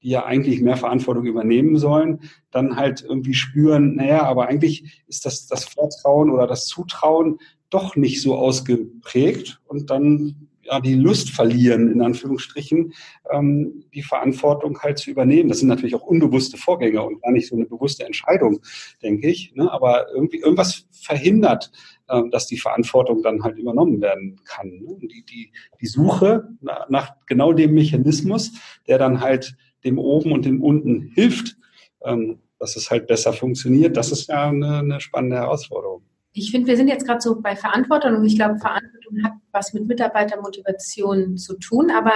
die 0.02 0.10
ja 0.10 0.24
eigentlich 0.24 0.60
mehr 0.60 0.76
Verantwortung 0.76 1.24
übernehmen 1.24 1.76
sollen, 1.76 2.20
dann 2.50 2.76
halt 2.76 3.02
irgendwie 3.02 3.34
spüren, 3.34 3.96
naja, 3.96 4.22
aber 4.22 4.46
eigentlich 4.46 5.02
ist 5.08 5.26
das, 5.26 5.46
das 5.46 5.64
Vertrauen 5.64 6.30
oder 6.30 6.46
das 6.46 6.66
Zutrauen 6.66 7.38
doch 7.70 7.96
nicht 7.96 8.22
so 8.22 8.36
ausgeprägt 8.36 9.60
und 9.66 9.90
dann 9.90 10.47
ja, 10.68 10.80
die 10.80 10.94
Lust 10.94 11.30
verlieren, 11.30 11.90
in 11.90 12.02
Anführungsstrichen, 12.02 12.92
ähm, 13.30 13.84
die 13.94 14.02
Verantwortung 14.02 14.78
halt 14.80 14.98
zu 14.98 15.10
übernehmen. 15.10 15.48
Das 15.48 15.60
sind 15.60 15.68
natürlich 15.68 15.94
auch 15.94 16.02
unbewusste 16.02 16.56
Vorgänge 16.56 17.02
und 17.02 17.22
gar 17.22 17.32
nicht 17.32 17.48
so 17.48 17.56
eine 17.56 17.66
bewusste 17.66 18.04
Entscheidung, 18.04 18.60
denke 19.02 19.28
ich. 19.28 19.54
Ne? 19.54 19.70
Aber 19.70 20.06
irgendwie 20.12 20.38
irgendwas 20.38 20.86
verhindert, 20.90 21.72
ähm, 22.08 22.30
dass 22.30 22.46
die 22.46 22.58
Verantwortung 22.58 23.22
dann 23.22 23.42
halt 23.42 23.58
übernommen 23.58 24.00
werden 24.00 24.40
kann. 24.44 24.68
Ne? 24.68 24.96
Die, 25.00 25.24
die, 25.24 25.52
die 25.80 25.86
Suche 25.86 26.48
nach 26.88 27.14
genau 27.26 27.52
dem 27.52 27.74
Mechanismus, 27.74 28.52
der 28.86 28.98
dann 28.98 29.20
halt 29.20 29.56
dem 29.84 29.98
oben 29.98 30.32
und 30.32 30.44
dem 30.44 30.62
unten 30.62 31.12
hilft, 31.14 31.56
ähm, 32.04 32.38
dass 32.58 32.76
es 32.76 32.90
halt 32.90 33.06
besser 33.06 33.32
funktioniert, 33.32 33.96
das 33.96 34.10
ist 34.10 34.28
ja 34.28 34.48
eine, 34.48 34.78
eine 34.78 35.00
spannende 35.00 35.36
Herausforderung. 35.36 36.02
Ich 36.32 36.50
finde, 36.50 36.68
wir 36.68 36.76
sind 36.76 36.88
jetzt 36.88 37.06
gerade 37.06 37.20
so 37.20 37.40
bei 37.40 37.56
Verantwortung 37.56 38.16
und 38.16 38.24
ich 38.24 38.36
glaube, 38.36 38.58
Verantwortung 38.58 38.97
hat 39.22 39.32
was 39.52 39.72
mit 39.72 39.86
Mitarbeitermotivation 39.86 41.36
zu 41.36 41.58
tun, 41.58 41.90
aber 41.90 42.12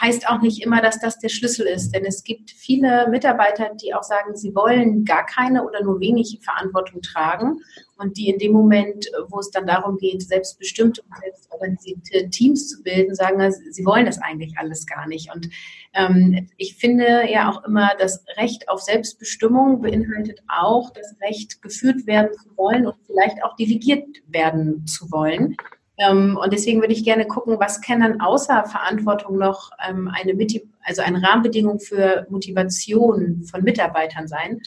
heißt 0.00 0.28
auch 0.28 0.40
nicht 0.40 0.62
immer, 0.62 0.80
dass 0.80 1.00
das 1.00 1.18
der 1.18 1.28
Schlüssel 1.28 1.66
ist. 1.66 1.90
Denn 1.94 2.04
es 2.04 2.22
gibt 2.24 2.50
viele 2.50 3.08
Mitarbeiter, 3.10 3.70
die 3.82 3.94
auch 3.94 4.02
sagen, 4.02 4.36
sie 4.36 4.54
wollen 4.54 5.04
gar 5.04 5.26
keine 5.26 5.64
oder 5.64 5.82
nur 5.82 6.00
wenig 6.00 6.38
Verantwortung 6.42 7.02
tragen 7.02 7.60
und 7.98 8.16
die 8.16 8.30
in 8.30 8.38
dem 8.38 8.52
Moment, 8.52 9.06
wo 9.28 9.40
es 9.40 9.50
dann 9.50 9.66
darum 9.66 9.98
geht, 9.98 10.22
selbstbestimmte 10.22 11.02
und 11.02 11.18
selbstorganisierte 11.20 12.30
Teams 12.30 12.68
zu 12.68 12.82
bilden, 12.82 13.14
sagen, 13.14 13.52
sie 13.52 13.84
wollen 13.84 14.06
das 14.06 14.20
eigentlich 14.22 14.56
alles 14.58 14.86
gar 14.86 15.06
nicht. 15.06 15.32
Und 15.34 15.50
ähm, 15.92 16.48
ich 16.56 16.76
finde 16.76 17.30
ja 17.30 17.50
auch 17.50 17.64
immer, 17.64 17.90
das 17.98 18.24
Recht 18.36 18.68
auf 18.68 18.80
Selbstbestimmung 18.80 19.82
beinhaltet 19.82 20.40
auch 20.48 20.90
das 20.90 21.16
Recht, 21.20 21.60
geführt 21.62 22.06
werden 22.06 22.30
zu 22.42 22.56
wollen 22.56 22.86
und 22.86 22.96
vielleicht 23.06 23.42
auch 23.44 23.54
delegiert 23.56 24.06
werden 24.28 24.86
zu 24.86 25.10
wollen. 25.10 25.56
Ähm, 26.00 26.38
und 26.42 26.52
deswegen 26.52 26.80
würde 26.80 26.94
ich 26.94 27.04
gerne 27.04 27.26
gucken, 27.26 27.60
was 27.60 27.82
kann 27.82 28.00
dann 28.00 28.20
außer 28.22 28.64
Verantwortung 28.64 29.36
noch 29.36 29.70
ähm, 29.86 30.10
eine, 30.12 30.34
also 30.82 31.02
eine 31.02 31.22
Rahmenbedingung 31.22 31.78
für 31.78 32.26
Motivation 32.30 33.42
von 33.44 33.62
Mitarbeitern 33.62 34.26
sein. 34.26 34.62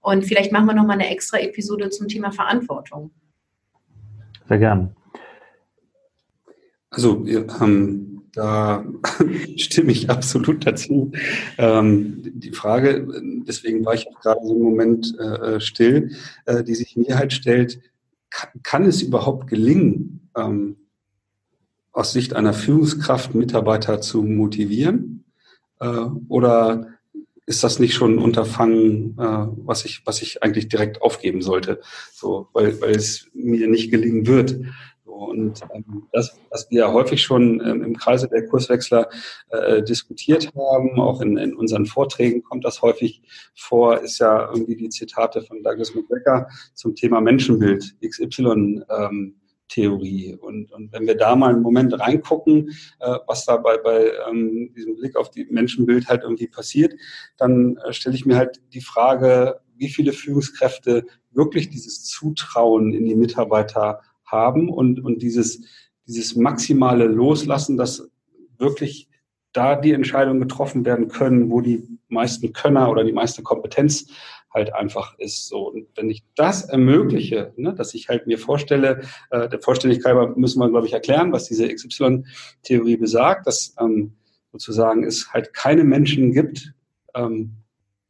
Und 0.00 0.26
vielleicht 0.26 0.52
machen 0.52 0.66
wir 0.66 0.74
nochmal 0.74 1.00
eine 1.00 1.08
extra 1.08 1.38
Episode 1.38 1.88
zum 1.88 2.08
Thema 2.08 2.32
Verantwortung. 2.32 3.10
Sehr 4.46 4.58
gern. 4.58 4.94
Also 6.90 7.26
ähm, 7.26 8.22
da 8.34 8.84
stimme 9.56 9.90
ich 9.90 10.10
absolut 10.10 10.66
dazu. 10.66 11.12
Ähm, 11.56 12.20
die 12.22 12.52
Frage, 12.52 13.06
deswegen 13.46 13.86
war 13.86 13.94
ich 13.94 14.06
auch 14.08 14.20
gerade 14.20 14.40
so 14.44 14.52
einen 14.52 14.62
Moment 14.62 15.18
äh, 15.18 15.60
still, 15.60 16.10
äh, 16.44 16.62
die 16.62 16.74
sich 16.74 16.94
mir 16.98 17.16
halt 17.16 17.32
stellt, 17.32 17.80
kann, 18.28 18.50
kann 18.62 18.84
es 18.84 19.00
überhaupt 19.00 19.46
gelingen, 19.46 20.23
ähm, 20.36 20.76
aus 21.92 22.12
Sicht 22.12 22.34
einer 22.34 22.52
Führungskraft 22.52 23.34
Mitarbeiter 23.34 24.00
zu 24.00 24.22
motivieren? 24.22 25.24
Äh, 25.80 26.06
oder 26.28 26.88
ist 27.46 27.62
das 27.62 27.78
nicht 27.78 27.94
schon 27.94 28.14
ein 28.14 28.18
Unterfangen, 28.18 29.16
äh, 29.18 29.46
was 29.64 29.84
ich, 29.84 30.02
was 30.06 30.22
ich 30.22 30.42
eigentlich 30.42 30.68
direkt 30.68 31.02
aufgeben 31.02 31.42
sollte, 31.42 31.80
so, 32.12 32.48
weil, 32.52 32.80
weil 32.80 32.96
es 32.96 33.28
mir 33.34 33.68
nicht 33.68 33.90
gelingen 33.90 34.26
wird. 34.26 34.56
Und 35.04 35.60
ähm, 35.72 36.06
das, 36.12 36.36
was 36.50 36.68
wir 36.70 36.92
häufig 36.92 37.22
schon 37.22 37.60
ähm, 37.64 37.84
im 37.84 37.96
Kreise 37.96 38.28
der 38.28 38.46
Kurswechsler 38.46 39.08
äh, 39.50 39.82
diskutiert 39.82 40.52
haben, 40.56 40.98
auch 40.98 41.20
in, 41.20 41.36
in 41.36 41.54
unseren 41.54 41.86
Vorträgen 41.86 42.42
kommt 42.42 42.64
das 42.64 42.82
häufig 42.82 43.22
vor, 43.54 44.00
ist 44.00 44.18
ja 44.18 44.48
irgendwie 44.50 44.76
die 44.76 44.88
Zitate 44.88 45.42
von 45.42 45.62
Douglas 45.62 45.94
McGregor 45.94 46.48
zum 46.72 46.96
Thema 46.96 47.20
Menschenbild 47.20 47.94
XY 48.04 48.82
ähm, 48.88 49.36
Theorie. 49.68 50.36
Und, 50.40 50.72
und 50.72 50.92
wenn 50.92 51.06
wir 51.06 51.16
da 51.16 51.36
mal 51.36 51.50
einen 51.50 51.62
Moment 51.62 51.98
reingucken, 51.98 52.70
äh, 53.00 53.18
was 53.26 53.44
da 53.44 53.56
bei, 53.56 53.78
bei 53.78 54.12
ähm, 54.28 54.72
diesem 54.74 54.96
Blick 54.96 55.16
auf 55.16 55.30
die 55.30 55.46
Menschenbild 55.50 56.08
halt 56.08 56.22
irgendwie 56.22 56.48
passiert, 56.48 56.94
dann 57.36 57.76
äh, 57.78 57.92
stelle 57.92 58.14
ich 58.14 58.26
mir 58.26 58.36
halt 58.36 58.60
die 58.72 58.80
Frage, 58.80 59.60
wie 59.76 59.88
viele 59.88 60.12
Führungskräfte 60.12 61.04
wirklich 61.32 61.70
dieses 61.70 62.04
Zutrauen 62.04 62.92
in 62.92 63.04
die 63.04 63.16
Mitarbeiter 63.16 64.00
haben 64.24 64.68
und, 64.68 65.00
und 65.00 65.22
dieses, 65.22 65.62
dieses 66.06 66.36
maximale 66.36 67.06
Loslassen, 67.06 67.76
dass 67.76 68.08
wirklich 68.58 69.08
da 69.54 69.76
die 69.76 69.92
Entscheidungen 69.92 70.40
getroffen 70.40 70.84
werden 70.84 71.08
können, 71.08 71.50
wo 71.50 71.62
die 71.62 71.88
meisten 72.08 72.52
Könner 72.52 72.90
oder 72.90 73.04
die 73.04 73.12
meiste 73.12 73.42
Kompetenz 73.42 74.06
halt 74.52 74.74
einfach 74.74 75.18
ist. 75.18 75.46
So 75.48 75.70
und 75.70 75.86
wenn 75.96 76.10
ich 76.10 76.22
das 76.36 76.64
ermögliche, 76.64 77.52
ne, 77.56 77.72
dass 77.72 77.94
ich 77.94 78.08
halt 78.08 78.26
mir 78.26 78.38
vorstelle, 78.38 79.02
äh, 79.30 79.48
der 79.48 79.60
Vollständigkeit 79.60 80.36
müssen 80.36 80.60
wir 80.60 80.68
glaube 80.68 80.86
ich 80.86 80.92
erklären, 80.92 81.32
was 81.32 81.46
diese 81.46 81.68
XY-Theorie 81.68 82.96
besagt, 82.96 83.46
dass 83.46 83.74
ähm, 83.80 84.12
sozusagen 84.52 85.04
es 85.04 85.32
halt 85.32 85.54
keine 85.54 85.84
Menschen 85.84 86.32
gibt, 86.32 86.74
ähm, 87.14 87.54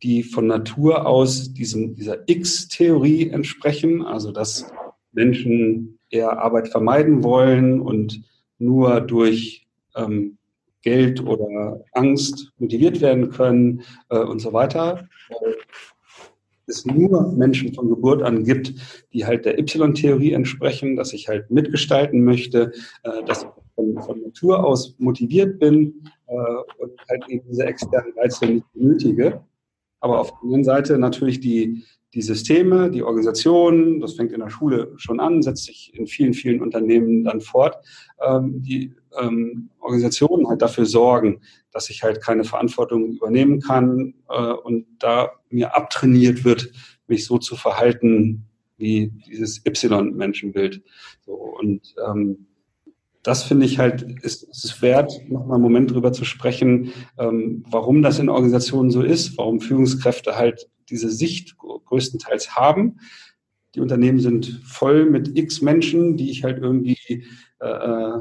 die 0.02 0.22
von 0.22 0.46
Natur 0.46 1.06
aus 1.06 1.52
diesem 1.52 1.94
dieser 1.94 2.28
X-Theorie 2.28 3.30
entsprechen, 3.30 4.02
also 4.02 4.32
dass 4.32 4.70
Menschen 5.12 5.98
eher 6.10 6.38
Arbeit 6.38 6.68
vermeiden 6.68 7.22
wollen 7.22 7.80
und 7.80 8.22
nur 8.58 9.00
durch 9.00 9.66
ähm, 9.96 10.38
Geld 10.84 11.26
oder 11.26 11.82
Angst 11.92 12.52
motiviert 12.58 13.00
werden 13.00 13.30
können 13.30 13.82
äh, 14.10 14.18
und 14.18 14.40
so 14.40 14.52
weiter 14.52 15.08
es 16.66 16.84
nur 16.84 17.32
Menschen 17.32 17.74
von 17.74 17.88
Geburt 17.88 18.22
an 18.22 18.44
gibt, 18.44 18.74
die 19.12 19.26
halt 19.26 19.44
der 19.44 19.58
Y-Theorie 19.58 20.32
entsprechen, 20.32 20.96
dass 20.96 21.12
ich 21.12 21.28
halt 21.28 21.50
mitgestalten 21.50 22.24
möchte, 22.24 22.72
äh, 23.02 23.22
dass 23.24 23.42
ich 23.42 23.48
von, 23.74 24.00
von, 24.02 24.22
Natur 24.22 24.64
aus 24.64 24.94
motiviert 24.98 25.58
bin 25.58 26.04
äh, 26.26 26.34
und 26.78 26.92
halt 27.08 27.28
eben 27.28 27.46
diese 27.48 27.64
externen 27.64 28.12
Reize 28.16 28.46
nicht 28.46 28.72
benötige. 28.72 29.42
Aber 30.00 30.20
auf 30.20 30.30
der 30.30 30.42
anderen 30.42 30.64
Seite 30.64 30.98
natürlich 30.98 31.40
die, 31.40 31.84
die 32.12 32.22
Systeme, 32.22 32.90
die 32.90 33.02
Organisationen, 33.02 34.00
das 34.00 34.14
fängt 34.14 34.32
in 34.32 34.40
der 34.40 34.50
Schule 34.50 34.92
schon 34.96 35.18
an, 35.18 35.42
setzt 35.42 35.64
sich 35.64 35.92
in 35.94 36.06
vielen, 36.06 36.34
vielen 36.34 36.62
Unternehmen 36.62 37.24
dann 37.24 37.40
fort, 37.40 37.76
ähm, 38.24 38.62
die 38.62 38.94
ähm, 39.21 39.71
Organisationen 39.80 40.49
halt 40.49 40.62
dafür 40.62 40.87
sorgen, 40.87 41.40
dass 41.71 41.90
ich 41.90 42.02
halt 42.02 42.23
keine 42.23 42.44
Verantwortung 42.44 43.12
übernehmen 43.12 43.61
kann 43.61 44.14
äh, 44.28 44.52
und 44.52 44.87
da 44.99 45.33
mir 45.50 45.76
abtrainiert 45.76 46.44
wird, 46.44 46.71
mich 47.06 47.26
so 47.26 47.38
zu 47.38 47.56
verhalten 47.56 48.47
wie 48.76 49.12
dieses 49.26 49.64
Y-Menschenbild. 49.64 50.83
So, 51.25 51.33
und 51.33 51.94
ähm, 52.06 52.47
das 53.23 53.42
finde 53.42 53.64
ich 53.66 53.78
halt, 53.78 54.02
ist, 54.23 54.42
ist 54.42 54.64
es 54.64 54.83
wert, 54.83 55.12
noch 55.28 55.47
mal 55.47 55.54
einen 55.54 55.62
Moment 55.62 55.90
drüber 55.90 56.12
zu 56.12 56.25
sprechen, 56.25 56.92
ähm, 57.18 57.64
warum 57.68 58.02
das 58.02 58.18
in 58.18 58.28
Organisationen 58.28 58.90
so 58.90 59.02
ist, 59.02 59.38
warum 59.38 59.61
Führungskräfte 59.61 60.37
halt 60.37 60.68
diese 60.90 61.11
Sicht 61.11 61.56
größtenteils 61.56 62.54
haben. 62.54 62.99
Die 63.75 63.80
Unternehmen 63.80 64.21
sind 64.21 64.61
voll 64.64 65.09
mit 65.09 65.37
x 65.37 65.62
Menschen, 65.62 66.16
die 66.16 66.30
ich 66.30 66.44
halt 66.44 66.59
irgendwie 66.59 67.25
äh, 67.61 67.68
äh 67.68 68.21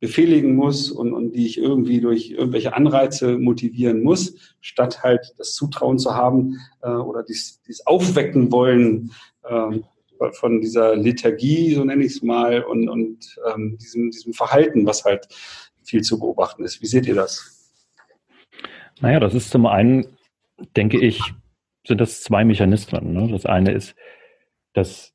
befehligen 0.00 0.54
muss 0.54 0.90
und, 0.90 1.12
und 1.12 1.32
die 1.32 1.46
ich 1.46 1.58
irgendwie 1.58 2.00
durch 2.00 2.30
irgendwelche 2.30 2.74
Anreize 2.74 3.38
motivieren 3.38 4.02
muss, 4.02 4.56
statt 4.60 5.02
halt 5.02 5.34
das 5.38 5.54
Zutrauen 5.54 5.98
zu 5.98 6.14
haben 6.14 6.58
äh, 6.82 6.90
oder 6.90 7.22
dies, 7.22 7.62
dies 7.66 7.86
aufwecken 7.86 8.52
wollen 8.52 9.12
äh, 9.44 9.80
von 10.32 10.60
dieser 10.60 10.96
Lethargie, 10.96 11.74
so 11.74 11.84
nenne 11.84 12.04
ich 12.04 12.12
es 12.16 12.22
mal, 12.22 12.62
und, 12.62 12.88
und 12.88 13.36
ähm, 13.52 13.78
diesem, 13.78 14.10
diesem 14.10 14.32
Verhalten, 14.32 14.86
was 14.86 15.04
halt 15.04 15.28
viel 15.82 16.02
zu 16.02 16.18
beobachten 16.18 16.64
ist. 16.64 16.82
Wie 16.82 16.86
seht 16.86 17.06
ihr 17.06 17.14
das? 17.14 17.70
Naja, 19.00 19.20
das 19.20 19.34
ist 19.34 19.50
zum 19.50 19.66
einen, 19.66 20.06
denke 20.74 20.98
ich, 20.98 21.20
sind 21.86 22.00
das 22.00 22.22
zwei 22.22 22.44
Mechanismen. 22.44 23.12
Ne? 23.12 23.28
Das 23.30 23.46
eine 23.46 23.72
ist, 23.72 23.94
dass 24.72 25.12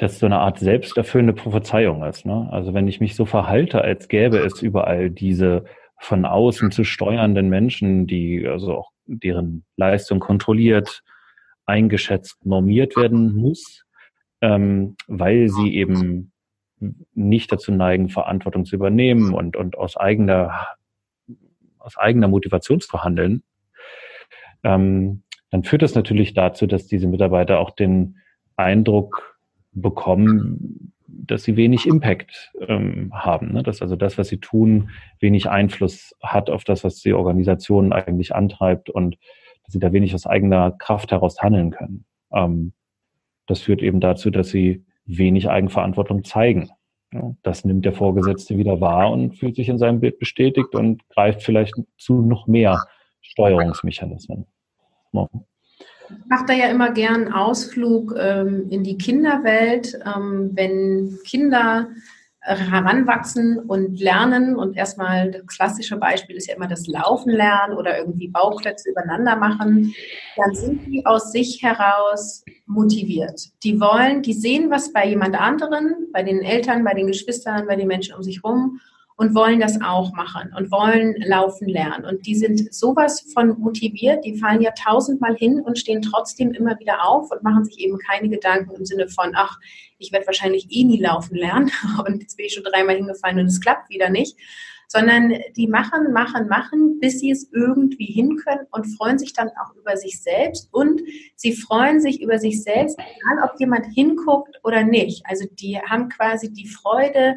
das 0.00 0.18
so 0.18 0.24
eine 0.24 0.38
Art 0.38 0.58
selbsterfüllende 0.58 1.34
Prophezeiung 1.34 2.02
ist. 2.04 2.24
Ne? 2.24 2.48
Also 2.50 2.72
wenn 2.72 2.88
ich 2.88 3.00
mich 3.00 3.14
so 3.14 3.26
verhalte, 3.26 3.82
als 3.82 4.08
gäbe 4.08 4.38
es 4.38 4.62
überall 4.62 5.10
diese 5.10 5.64
von 5.98 6.24
außen 6.24 6.70
zu 6.70 6.84
steuernden 6.84 7.50
Menschen, 7.50 8.06
die 8.06 8.46
also 8.48 8.78
auch 8.78 8.92
deren 9.04 9.64
Leistung 9.76 10.18
kontrolliert, 10.18 11.02
eingeschätzt, 11.66 12.46
normiert 12.46 12.96
werden 12.96 13.36
muss, 13.36 13.84
ähm, 14.40 14.96
weil 15.06 15.50
sie 15.50 15.74
eben 15.74 16.32
nicht 17.12 17.52
dazu 17.52 17.70
neigen, 17.70 18.08
Verantwortung 18.08 18.64
zu 18.64 18.76
übernehmen 18.76 19.34
und, 19.34 19.54
und 19.54 19.76
aus 19.76 19.98
eigener 19.98 20.66
aus 21.78 21.96
eigener 21.96 22.28
Motivation 22.28 22.80
zu 22.80 23.04
handeln, 23.04 23.42
ähm, 24.62 25.22
dann 25.50 25.64
führt 25.64 25.82
das 25.82 25.94
natürlich 25.94 26.34
dazu, 26.34 26.66
dass 26.66 26.86
diese 26.86 27.06
Mitarbeiter 27.06 27.58
auch 27.58 27.70
den 27.70 28.18
Eindruck 28.56 29.39
bekommen, 29.72 30.92
dass 31.06 31.44
sie 31.44 31.56
wenig 31.56 31.86
Impact 31.86 32.52
ähm, 32.66 33.12
haben, 33.12 33.52
ne? 33.52 33.62
dass 33.62 33.82
also 33.82 33.96
das, 33.96 34.18
was 34.18 34.28
sie 34.28 34.38
tun, 34.38 34.90
wenig 35.20 35.48
Einfluss 35.48 36.14
hat 36.22 36.50
auf 36.50 36.64
das, 36.64 36.84
was 36.84 36.96
die 36.96 37.12
Organisation 37.12 37.92
eigentlich 37.92 38.34
antreibt 38.34 38.90
und 38.90 39.16
dass 39.64 39.72
sie 39.72 39.78
da 39.78 39.92
wenig 39.92 40.14
aus 40.14 40.26
eigener 40.26 40.72
Kraft 40.72 41.12
heraus 41.12 41.40
handeln 41.40 41.70
können. 41.70 42.04
Ähm, 42.32 42.72
das 43.46 43.60
führt 43.60 43.82
eben 43.82 44.00
dazu, 44.00 44.30
dass 44.30 44.50
sie 44.50 44.84
wenig 45.06 45.48
Eigenverantwortung 45.48 46.24
zeigen. 46.24 46.70
Das 47.42 47.64
nimmt 47.64 47.84
der 47.84 47.92
Vorgesetzte 47.92 48.56
wieder 48.56 48.80
wahr 48.80 49.10
und 49.10 49.36
fühlt 49.36 49.56
sich 49.56 49.68
in 49.68 49.78
seinem 49.78 49.98
Bild 49.98 50.20
bestätigt 50.20 50.74
und 50.76 51.08
greift 51.08 51.42
vielleicht 51.42 51.74
zu 51.96 52.22
noch 52.22 52.46
mehr 52.46 52.84
Steuerungsmechanismen. 53.20 54.46
Mache 56.28 56.46
da 56.46 56.52
ja 56.52 56.68
immer 56.68 56.90
gern 56.92 57.26
einen 57.26 57.32
Ausflug 57.32 58.14
ähm, 58.18 58.66
in 58.70 58.84
die 58.84 58.98
Kinderwelt. 58.98 59.98
Ähm, 60.04 60.50
wenn 60.54 61.18
Kinder 61.24 61.88
heranwachsen 62.42 63.58
und 63.58 64.00
lernen 64.00 64.56
und 64.56 64.76
erstmal 64.76 65.30
das 65.30 65.46
klassische 65.46 65.96
Beispiel 65.96 66.36
ist 66.36 66.48
ja 66.48 66.56
immer 66.56 66.68
das 66.68 66.86
Laufen 66.86 67.30
lernen 67.30 67.76
oder 67.76 67.98
irgendwie 67.98 68.28
Bauklötze 68.28 68.90
übereinander 68.90 69.36
machen, 69.36 69.94
dann 70.36 70.54
sind 70.54 70.86
die 70.86 71.04
aus 71.04 71.32
sich 71.32 71.62
heraus 71.62 72.42
motiviert. 72.66 73.50
Die 73.62 73.78
wollen, 73.78 74.22
die 74.22 74.32
sehen 74.32 74.70
was 74.70 74.92
bei 74.92 75.06
jemand 75.06 75.38
anderen, 75.38 76.08
bei 76.12 76.22
den 76.22 76.40
Eltern, 76.40 76.82
bei 76.82 76.94
den 76.94 77.08
Geschwistern, 77.08 77.66
bei 77.66 77.76
den 77.76 77.88
Menschen 77.88 78.14
um 78.14 78.22
sich 78.22 78.42
rum 78.42 78.80
und 79.20 79.34
wollen 79.34 79.60
das 79.60 79.78
auch 79.82 80.14
machen 80.14 80.50
und 80.56 80.70
wollen 80.70 81.14
laufen 81.18 81.68
lernen. 81.68 82.06
Und 82.06 82.24
die 82.24 82.34
sind 82.34 82.72
sowas 82.72 83.30
von 83.34 83.60
motiviert, 83.60 84.24
die 84.24 84.38
fallen 84.38 84.62
ja 84.62 84.70
tausendmal 84.70 85.36
hin 85.36 85.60
und 85.60 85.78
stehen 85.78 86.00
trotzdem 86.00 86.52
immer 86.52 86.78
wieder 86.78 87.04
auf 87.04 87.30
und 87.30 87.42
machen 87.42 87.66
sich 87.66 87.80
eben 87.80 87.98
keine 87.98 88.30
Gedanken 88.30 88.74
im 88.74 88.86
Sinne 88.86 89.08
von, 89.08 89.32
ach, 89.34 89.58
ich 89.98 90.10
werde 90.10 90.26
wahrscheinlich 90.26 90.68
eh 90.70 90.84
nie 90.84 90.98
laufen 90.98 91.34
lernen 91.34 91.70
und 92.06 92.22
jetzt 92.22 92.38
bin 92.38 92.46
ich 92.46 92.54
schon 92.54 92.64
dreimal 92.64 92.96
hingefallen 92.96 93.40
und 93.40 93.46
es 93.46 93.60
klappt 93.60 93.90
wieder 93.90 94.08
nicht. 94.08 94.38
Sondern 94.88 95.34
die 95.54 95.68
machen, 95.68 96.12
machen, 96.14 96.48
machen, 96.48 96.98
bis 96.98 97.20
sie 97.20 97.30
es 97.30 97.48
irgendwie 97.52 98.06
hin 98.06 98.36
können 98.36 98.66
und 98.72 98.86
freuen 98.96 99.18
sich 99.18 99.34
dann 99.34 99.50
auch 99.50 99.76
über 99.76 99.96
sich 99.96 100.20
selbst. 100.20 100.68
Und 100.72 101.00
sie 101.36 101.52
freuen 101.52 102.00
sich 102.00 102.20
über 102.20 102.38
sich 102.38 102.62
selbst, 102.62 102.98
egal 102.98 103.48
ob 103.48 103.60
jemand 103.60 103.86
hinguckt 103.94 104.58
oder 104.64 104.82
nicht. 104.82 105.24
Also 105.26 105.46
die 105.48 105.78
haben 105.78 106.08
quasi 106.08 106.52
die 106.52 106.66
Freude, 106.66 107.36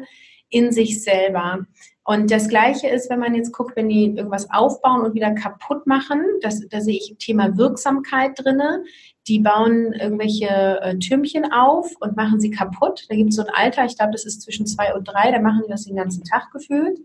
in 0.54 0.72
sich 0.72 1.02
selber. 1.02 1.66
Und 2.06 2.30
das 2.30 2.48
Gleiche 2.48 2.86
ist, 2.86 3.08
wenn 3.10 3.18
man 3.18 3.34
jetzt 3.34 3.52
guckt, 3.52 3.76
wenn 3.76 3.88
die 3.88 4.14
irgendwas 4.14 4.50
aufbauen 4.50 5.02
und 5.02 5.14
wieder 5.14 5.32
kaputt 5.32 5.86
machen, 5.86 6.22
das, 6.42 6.60
da 6.68 6.80
sehe 6.80 6.96
ich 6.96 7.16
Thema 7.18 7.56
Wirksamkeit 7.56 8.32
drinne. 8.36 8.84
Die 9.26 9.38
bauen 9.38 9.94
irgendwelche 9.94 10.80
äh, 10.82 10.98
Türmchen 10.98 11.50
auf 11.50 11.90
und 12.00 12.14
machen 12.14 12.40
sie 12.40 12.50
kaputt. 12.50 13.06
Da 13.08 13.16
gibt 13.16 13.30
es 13.30 13.36
so 13.36 13.42
ein 13.42 13.54
Alter, 13.54 13.86
ich 13.86 13.96
glaube, 13.96 14.12
das 14.12 14.26
ist 14.26 14.42
zwischen 14.42 14.66
zwei 14.66 14.94
und 14.94 15.04
drei, 15.04 15.30
da 15.30 15.40
machen 15.40 15.62
die 15.64 15.70
das 15.70 15.84
den 15.84 15.96
ganzen 15.96 16.24
Tag 16.24 16.50
gefühlt, 16.52 16.98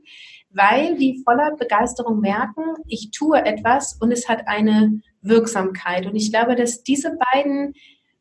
weil 0.50 0.98
die 0.98 1.22
voller 1.24 1.56
Begeisterung 1.56 2.20
merken, 2.20 2.64
ich 2.86 3.12
tue 3.12 3.38
etwas 3.46 3.98
und 4.02 4.12
es 4.12 4.28
hat 4.28 4.48
eine 4.48 5.02
Wirksamkeit. 5.22 6.08
Und 6.08 6.16
ich 6.16 6.30
glaube, 6.30 6.56
dass 6.56 6.84
diese 6.84 7.18
beiden 7.32 7.74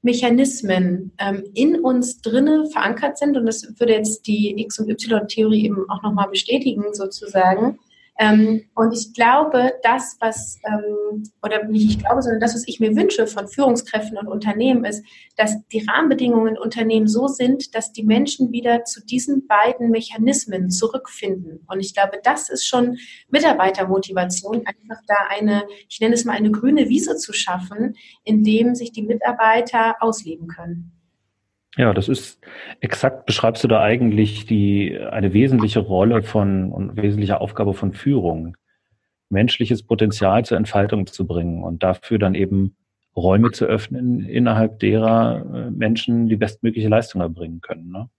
Mechanismen 0.09 1.13
ähm, 1.19 1.45
in 1.53 1.81
uns 1.81 2.23
drinne 2.23 2.65
verankert 2.73 3.19
sind. 3.19 3.37
Und 3.37 3.45
das 3.45 3.79
würde 3.79 3.93
jetzt 3.93 4.27
die 4.27 4.59
X- 4.59 4.79
und 4.79 4.89
Y-Theorie 4.89 5.67
eben 5.67 5.85
auch 5.91 6.03
nochmal 6.03 6.29
bestätigen 6.31 6.95
sozusagen, 6.95 7.79
ähm, 8.21 8.65
und 8.75 8.93
ich 8.93 9.15
glaube, 9.15 9.75
das, 9.85 10.17
was, 10.21 10.59
ähm, 10.65 11.23
oder 11.41 11.65
nicht 11.65 11.89
ich 11.89 11.99
glaube, 12.01 12.21
sondern 12.21 12.41
das, 12.41 12.55
was 12.55 12.67
ich 12.67 12.81
mir 12.81 12.97
wünsche 12.97 13.29
von 13.29 13.47
Führungskräften 13.47 14.19
und 14.19 14.27
Unternehmen, 14.27 14.85
ist, 14.85 15.05
dass 15.37 15.55
die 15.69 15.87
Rahmenbedingungen 15.89 16.57
in 16.57 16.59
Unternehmen 16.59 17.07
so 17.07 17.29
sind, 17.29 17.77
dass 17.77 17.93
die 17.93 18.03
Menschen 18.03 18.51
wieder 18.51 18.83
zu 18.83 19.05
diesen 19.07 19.47
beiden 19.47 19.91
Mechanismen 19.91 20.69
zurückfinden. 20.69 21.65
Und 21.69 21.79
ich 21.79 21.95
glaube, 21.95 22.19
das 22.25 22.49
ist 22.51 22.67
schon 22.67 22.99
Mitarbeitermotivation, 23.31 24.67
einfach 24.67 25.01
da 25.07 25.15
eine, 25.29 25.65
ich 25.89 26.01
nenne 26.01 26.15
es 26.15 26.25
mal 26.25 26.37
eine 26.37 26.51
grüne 26.51 26.89
Wiese 26.89 27.17
zu 27.17 27.33
schaffen, 27.33 27.95
in 28.25 28.43
dem 28.43 28.75
sich 28.75 28.91
die 28.91 29.03
Mitarbeiter 29.03 29.97
ausleben 30.01 30.49
können. 30.49 30.98
Ja, 31.79 31.95
das 31.95 32.09
ist 32.09 32.41
exakt, 32.81 33.25
beschreibst 33.25 33.63
du 33.63 33.69
da 33.69 33.81
eigentlich 33.81 34.47
die, 34.47 34.99
eine 34.99 35.33
wesentliche 35.33 35.79
Rolle 35.79 36.25
von 36.25 36.73
und 36.73 36.97
wesentliche 36.97 37.41
Aufgabe 37.41 37.73
von 37.73 37.93
Führung, 37.93 38.57
menschliches 39.31 39.85
Potenzial 39.85 40.45
zur 40.45 40.57
Entfaltung 40.57 41.07
zu 41.07 41.25
bringen 41.25 41.63
und 41.63 41.85
dafür 41.85 42.19
dann 42.19 42.35
eben 42.35 42.75
Räume 43.15 43.53
zu 43.53 43.65
öffnen, 43.65 44.25
innerhalb 44.25 44.81
derer 44.81 45.45
äh, 45.55 45.71
Menschen 45.71 46.29
die 46.29 46.35
bestmögliche 46.35 46.89
Leistung 46.89 47.21
erbringen 47.21 47.61
können. 47.61 47.93
Ne? 47.93 48.11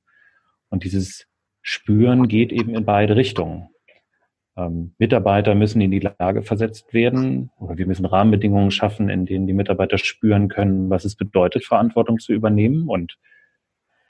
Und 0.69 0.85
dieses 0.85 1.27
Spüren 1.61 2.29
geht 2.29 2.53
eben 2.53 2.73
in 2.73 2.85
beide 2.85 3.17
Richtungen. 3.17 3.67
Ähm, 4.55 4.93
Mitarbeiter 4.99 5.53
müssen 5.53 5.81
in 5.81 5.91
die 5.91 5.99
Lage 6.17 6.43
versetzt 6.43 6.93
werden 6.93 7.51
oder 7.57 7.77
wir 7.77 7.87
müssen 7.87 8.05
Rahmenbedingungen 8.05 8.71
schaffen, 8.71 9.09
in 9.09 9.25
denen 9.25 9.47
die 9.47 9.53
Mitarbeiter 9.53 9.97
spüren 9.97 10.47
können, 10.47 10.89
was 10.89 11.03
es 11.03 11.17
bedeutet, 11.17 11.65
Verantwortung 11.65 12.19
zu 12.19 12.31
übernehmen 12.31 12.87
und 12.87 13.17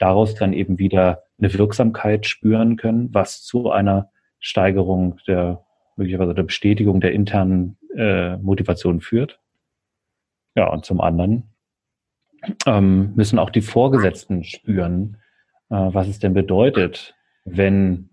daraus 0.00 0.34
dann 0.34 0.52
eben 0.52 0.78
wieder 0.78 1.22
eine 1.38 1.52
Wirksamkeit 1.54 2.26
spüren 2.26 2.76
können, 2.76 3.14
was 3.14 3.44
zu 3.44 3.70
einer 3.70 4.10
Steigerung 4.40 5.20
der 5.28 5.64
möglicherweise 5.96 6.34
der 6.34 6.44
Bestätigung 6.44 7.00
der 7.00 7.12
internen 7.12 7.76
äh, 7.94 8.36
Motivation 8.38 9.00
führt. 9.00 9.38
Ja, 10.56 10.68
und 10.70 10.84
zum 10.84 11.00
anderen 11.00 11.54
ähm, 12.66 13.12
müssen 13.14 13.38
auch 13.38 13.50
die 13.50 13.60
Vorgesetzten 13.60 14.42
spüren, 14.44 15.18
äh, 15.68 15.74
was 15.74 16.08
es 16.08 16.18
denn 16.18 16.32
bedeutet, 16.32 17.14
wenn 17.44 18.10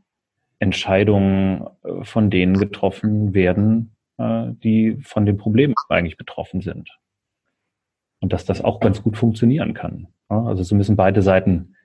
Entscheidungen 0.60 1.67
äh, 1.84 2.04
von 2.04 2.30
denen 2.30 2.58
getroffen 2.58 3.34
werden, 3.34 3.95
äh, 4.17 4.47
die 4.52 4.97
von 5.02 5.26
dem 5.26 5.38
Problem 5.38 5.73
eigentlich 5.88 6.17
betroffen 6.17 6.62
sind. 6.62 6.89
Und 8.19 8.34
dass 8.34 8.45
das 8.45 8.62
auch 8.62 8.80
ganz 8.82 9.02
gut 9.02 9.15
funktionieren 9.15 9.73
kann. 9.73 10.08
Also 10.28 10.63
so 10.63 10.76
müssen 10.76 10.97
beide 10.97 11.21
Seiten 11.21 11.76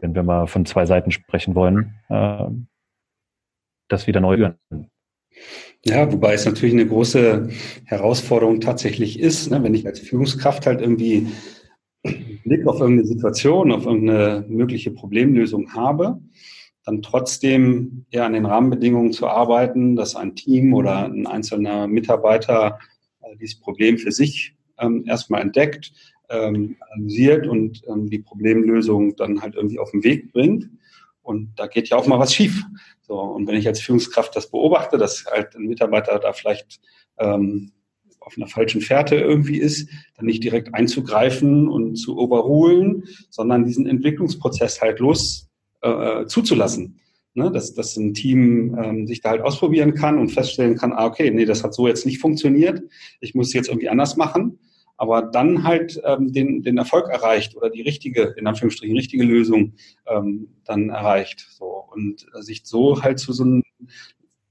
wenn 0.00 0.14
wir 0.14 0.22
mal 0.22 0.46
von 0.46 0.66
zwei 0.66 0.86
Seiten 0.86 1.10
sprechen 1.10 1.54
wollen, 1.54 1.94
äh, 2.08 2.46
das 3.88 4.06
wieder 4.06 4.20
neu 4.20 4.36
führen. 4.36 4.90
Ja, 5.84 6.10
wobei 6.12 6.34
es 6.34 6.46
natürlich 6.46 6.74
eine 6.74 6.86
große 6.86 7.50
Herausforderung 7.84 8.60
tatsächlich 8.60 9.20
ist, 9.20 9.50
ne, 9.50 9.62
wenn 9.62 9.74
ich 9.74 9.86
als 9.86 10.00
Führungskraft 10.00 10.66
halt 10.66 10.80
irgendwie 10.80 11.28
Blick 12.44 12.66
auf 12.66 12.80
irgendeine 12.80 13.06
Situation, 13.06 13.72
auf 13.72 13.86
irgendeine 13.86 14.44
mögliche 14.48 14.90
Problemlösung 14.90 15.74
habe, 15.74 16.20
dann 16.84 17.02
trotzdem 17.02 18.06
ja 18.10 18.24
an 18.24 18.32
den 18.32 18.46
Rahmenbedingungen 18.46 19.12
zu 19.12 19.26
arbeiten, 19.26 19.96
dass 19.96 20.14
ein 20.16 20.34
Team 20.36 20.72
oder 20.72 21.04
ein 21.04 21.26
einzelner 21.26 21.86
Mitarbeiter 21.88 22.78
äh, 23.20 23.36
dieses 23.36 23.58
Problem 23.58 23.98
für 23.98 24.12
sich 24.12 24.54
ähm, 24.78 25.04
erstmal 25.06 25.42
entdeckt, 25.42 25.92
ähm, 26.28 26.76
analysiert 26.90 27.46
und 27.46 27.82
ähm, 27.88 28.08
die 28.08 28.18
Problemlösung 28.18 29.16
dann 29.16 29.42
halt 29.42 29.54
irgendwie 29.54 29.78
auf 29.78 29.90
den 29.90 30.04
Weg 30.04 30.32
bringt. 30.32 30.68
Und 31.22 31.52
da 31.56 31.66
geht 31.66 31.88
ja 31.88 31.96
auch 31.96 32.06
mal 32.06 32.18
was 32.18 32.34
schief. 32.34 32.62
So, 33.02 33.18
und 33.18 33.46
wenn 33.46 33.56
ich 33.56 33.66
als 33.66 33.80
Führungskraft 33.80 34.34
das 34.36 34.50
beobachte, 34.50 34.98
dass 34.98 35.26
halt 35.26 35.54
ein 35.56 35.66
Mitarbeiter 35.66 36.18
da 36.18 36.32
vielleicht 36.32 36.80
ähm, 37.18 37.72
auf 38.20 38.36
einer 38.36 38.48
falschen 38.48 38.80
Fährte 38.80 39.16
irgendwie 39.16 39.58
ist, 39.58 39.88
dann 40.16 40.26
nicht 40.26 40.42
direkt 40.42 40.74
einzugreifen 40.74 41.68
und 41.68 41.96
zu 41.96 42.18
overrulen, 42.18 43.04
sondern 43.30 43.64
diesen 43.64 43.86
Entwicklungsprozess 43.86 44.80
halt 44.80 44.98
los 44.98 45.48
äh, 45.82 46.26
zuzulassen. 46.26 47.00
Ne, 47.34 47.50
dass, 47.50 47.74
dass 47.74 47.98
ein 47.98 48.14
Team 48.14 48.78
ähm, 48.82 49.06
sich 49.06 49.20
da 49.20 49.28
halt 49.28 49.42
ausprobieren 49.42 49.92
kann 49.92 50.18
und 50.18 50.30
feststellen 50.30 50.74
kann, 50.78 50.94
ah, 50.94 51.04
okay, 51.04 51.30
nee, 51.30 51.44
das 51.44 51.62
hat 51.62 51.74
so 51.74 51.86
jetzt 51.86 52.06
nicht 52.06 52.18
funktioniert, 52.18 52.82
ich 53.20 53.34
muss 53.34 53.48
es 53.48 53.52
jetzt 53.52 53.68
irgendwie 53.68 53.90
anders 53.90 54.16
machen 54.16 54.58
aber 54.96 55.22
dann 55.22 55.62
halt 55.62 56.00
ähm, 56.04 56.32
den, 56.32 56.62
den 56.62 56.78
Erfolg 56.78 57.08
erreicht 57.08 57.56
oder 57.56 57.70
die 57.70 57.82
richtige, 57.82 58.34
in 58.36 58.46
Anführungsstrichen, 58.46 58.96
richtige 58.96 59.24
Lösung 59.24 59.74
ähm, 60.06 60.48
dann 60.64 60.90
erreicht. 60.90 61.46
So. 61.50 61.84
Und 61.90 62.26
sich 62.40 62.62
so 62.64 63.02
halt 63.02 63.18
zu 63.18 63.32
so 63.32 63.44
einem 63.44 63.62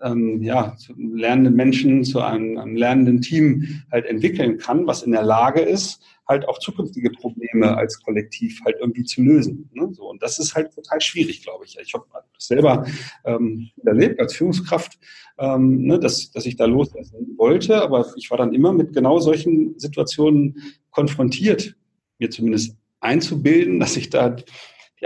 ähm, 0.02 0.42
ja, 0.42 0.76
zu 0.78 0.94
lernenden 0.98 1.56
Menschen, 1.56 2.04
zu 2.04 2.22
einem, 2.22 2.58
einem 2.58 2.76
lernenden 2.76 3.22
Team 3.22 3.84
halt 3.92 4.06
entwickeln 4.06 4.58
kann, 4.58 4.88
was 4.88 5.04
in 5.04 5.12
der 5.12 5.24
Lage 5.24 5.62
ist, 5.62 6.02
halt 6.28 6.48
auch 6.48 6.60
zukünftige 6.60 7.12
Probleme 7.12 7.78
als 7.78 8.02
Kollektiv 8.02 8.60
halt 8.66 8.78
irgendwie 8.80 9.04
zu 9.04 9.22
lösen. 9.22 9.70
Ne? 9.74 9.90
So, 9.94 10.10
und 10.10 10.22
das 10.24 10.40
ist 10.40 10.56
halt 10.56 10.74
total 10.74 11.00
schwierig, 11.02 11.44
glaube 11.44 11.66
ich. 11.66 11.78
Ich 11.80 11.94
habe 11.94 12.06
das 12.34 12.48
selber 12.48 12.86
ähm, 13.26 13.70
erlebt 13.86 14.20
als 14.20 14.36
Führungskraft, 14.36 14.98
ähm, 15.38 15.84
ne, 15.84 16.00
dass, 16.00 16.32
dass 16.32 16.46
ich 16.46 16.56
da 16.56 16.66
loslassen 16.66 17.36
wollte, 17.38 17.82
aber 17.82 18.08
ich 18.18 18.32
war 18.32 18.38
dann 18.38 18.54
immer 18.54 18.74
mit 18.74 18.94
genau 18.94 19.20
solchen 19.20 19.78
Situationen 19.78 20.58
konfrontiert, 20.90 21.76
mir 22.20 22.30
zumindest 22.32 22.76
einzubilden, 23.02 23.80
dass 23.80 23.98
ich 23.98 24.10
da 24.10 24.36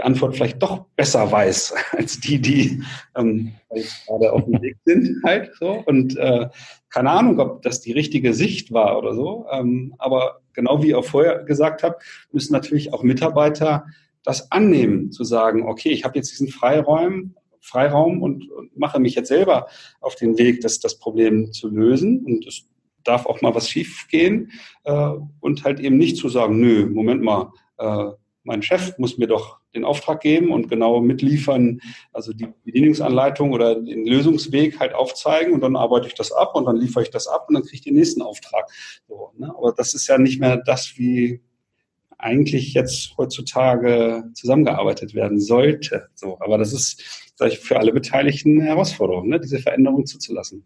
die 0.00 0.04
Antwort 0.04 0.34
vielleicht 0.34 0.62
doch 0.62 0.86
besser 0.96 1.30
weiß 1.30 1.74
als 1.92 2.20
die, 2.20 2.40
die 2.40 2.82
ähm, 3.16 3.52
gerade 3.68 4.32
auf 4.32 4.44
dem 4.44 4.62
Weg 4.62 4.76
sind 4.84 5.22
halt 5.24 5.52
so. 5.58 5.82
Und 5.84 6.16
äh, 6.16 6.48
keine 6.88 7.10
Ahnung, 7.10 7.38
ob 7.38 7.62
das 7.62 7.82
die 7.82 7.92
richtige 7.92 8.32
Sicht 8.32 8.72
war 8.72 8.98
oder 8.98 9.14
so. 9.14 9.46
Ähm, 9.52 9.94
aber 9.98 10.40
genau 10.54 10.82
wie 10.82 10.88
ihr 10.88 11.02
vorher 11.02 11.44
gesagt 11.44 11.82
habt, 11.82 12.02
müssen 12.32 12.52
natürlich 12.54 12.94
auch 12.94 13.02
Mitarbeiter 13.02 13.84
das 14.22 14.50
annehmen, 14.50 15.12
zu 15.12 15.24
sagen, 15.24 15.68
okay, 15.68 15.90
ich 15.90 16.04
habe 16.04 16.16
jetzt 16.16 16.30
diesen 16.32 16.48
Freiraum, 16.48 17.34
Freiraum 17.60 18.22
und, 18.22 18.50
und, 18.50 18.76
mache 18.78 19.00
mich 19.00 19.14
jetzt 19.14 19.28
selber 19.28 19.66
auf 20.00 20.14
den 20.14 20.38
Weg, 20.38 20.62
das, 20.62 20.80
das 20.80 20.98
Problem 20.98 21.52
zu 21.52 21.68
lösen. 21.68 22.24
Und 22.24 22.46
es 22.46 22.66
darf 23.04 23.26
auch 23.26 23.42
mal 23.42 23.54
was 23.54 23.68
schief 23.68 24.08
gehen 24.08 24.50
äh, 24.84 25.12
und 25.40 25.64
halt 25.64 25.80
eben 25.80 25.98
nicht 25.98 26.16
zu 26.16 26.30
sagen, 26.30 26.58
nö, 26.58 26.86
Moment 26.86 27.22
mal, 27.22 27.52
äh, 27.78 28.10
mein 28.42 28.62
Chef 28.62 28.96
muss 28.98 29.18
mir 29.18 29.26
doch 29.26 29.58
den 29.74 29.84
Auftrag 29.84 30.20
geben 30.20 30.52
und 30.52 30.68
genau 30.68 31.00
mitliefern, 31.00 31.80
also 32.12 32.32
die 32.32 32.48
Bedienungsanleitung 32.64 33.52
oder 33.52 33.74
den 33.74 34.06
Lösungsweg 34.06 34.80
halt 34.80 34.94
aufzeigen 34.94 35.52
und 35.52 35.60
dann 35.60 35.76
arbeite 35.76 36.06
ich 36.06 36.14
das 36.14 36.32
ab 36.32 36.54
und 36.54 36.64
dann 36.64 36.76
liefere 36.76 37.02
ich 37.02 37.10
das 37.10 37.26
ab 37.26 37.46
und 37.48 37.54
dann 37.54 37.62
kriege 37.62 37.76
ich 37.76 37.82
den 37.82 37.94
nächsten 37.94 38.22
Auftrag. 38.22 38.70
So, 39.06 39.32
ne? 39.36 39.52
Aber 39.56 39.72
das 39.72 39.94
ist 39.94 40.06
ja 40.06 40.18
nicht 40.18 40.40
mehr 40.40 40.56
das, 40.56 40.94
wie 40.96 41.40
eigentlich 42.18 42.74
jetzt 42.74 43.16
heutzutage 43.16 44.24
zusammengearbeitet 44.34 45.14
werden 45.14 45.40
sollte. 45.40 46.08
So, 46.14 46.38
aber 46.40 46.58
das 46.58 46.72
ist 46.72 47.32
ich, 47.46 47.58
für 47.58 47.78
alle 47.78 47.92
Beteiligten 47.92 48.60
eine 48.60 48.68
Herausforderung, 48.68 49.28
ne? 49.28 49.40
diese 49.40 49.58
Veränderung 49.58 50.04
zuzulassen. 50.06 50.64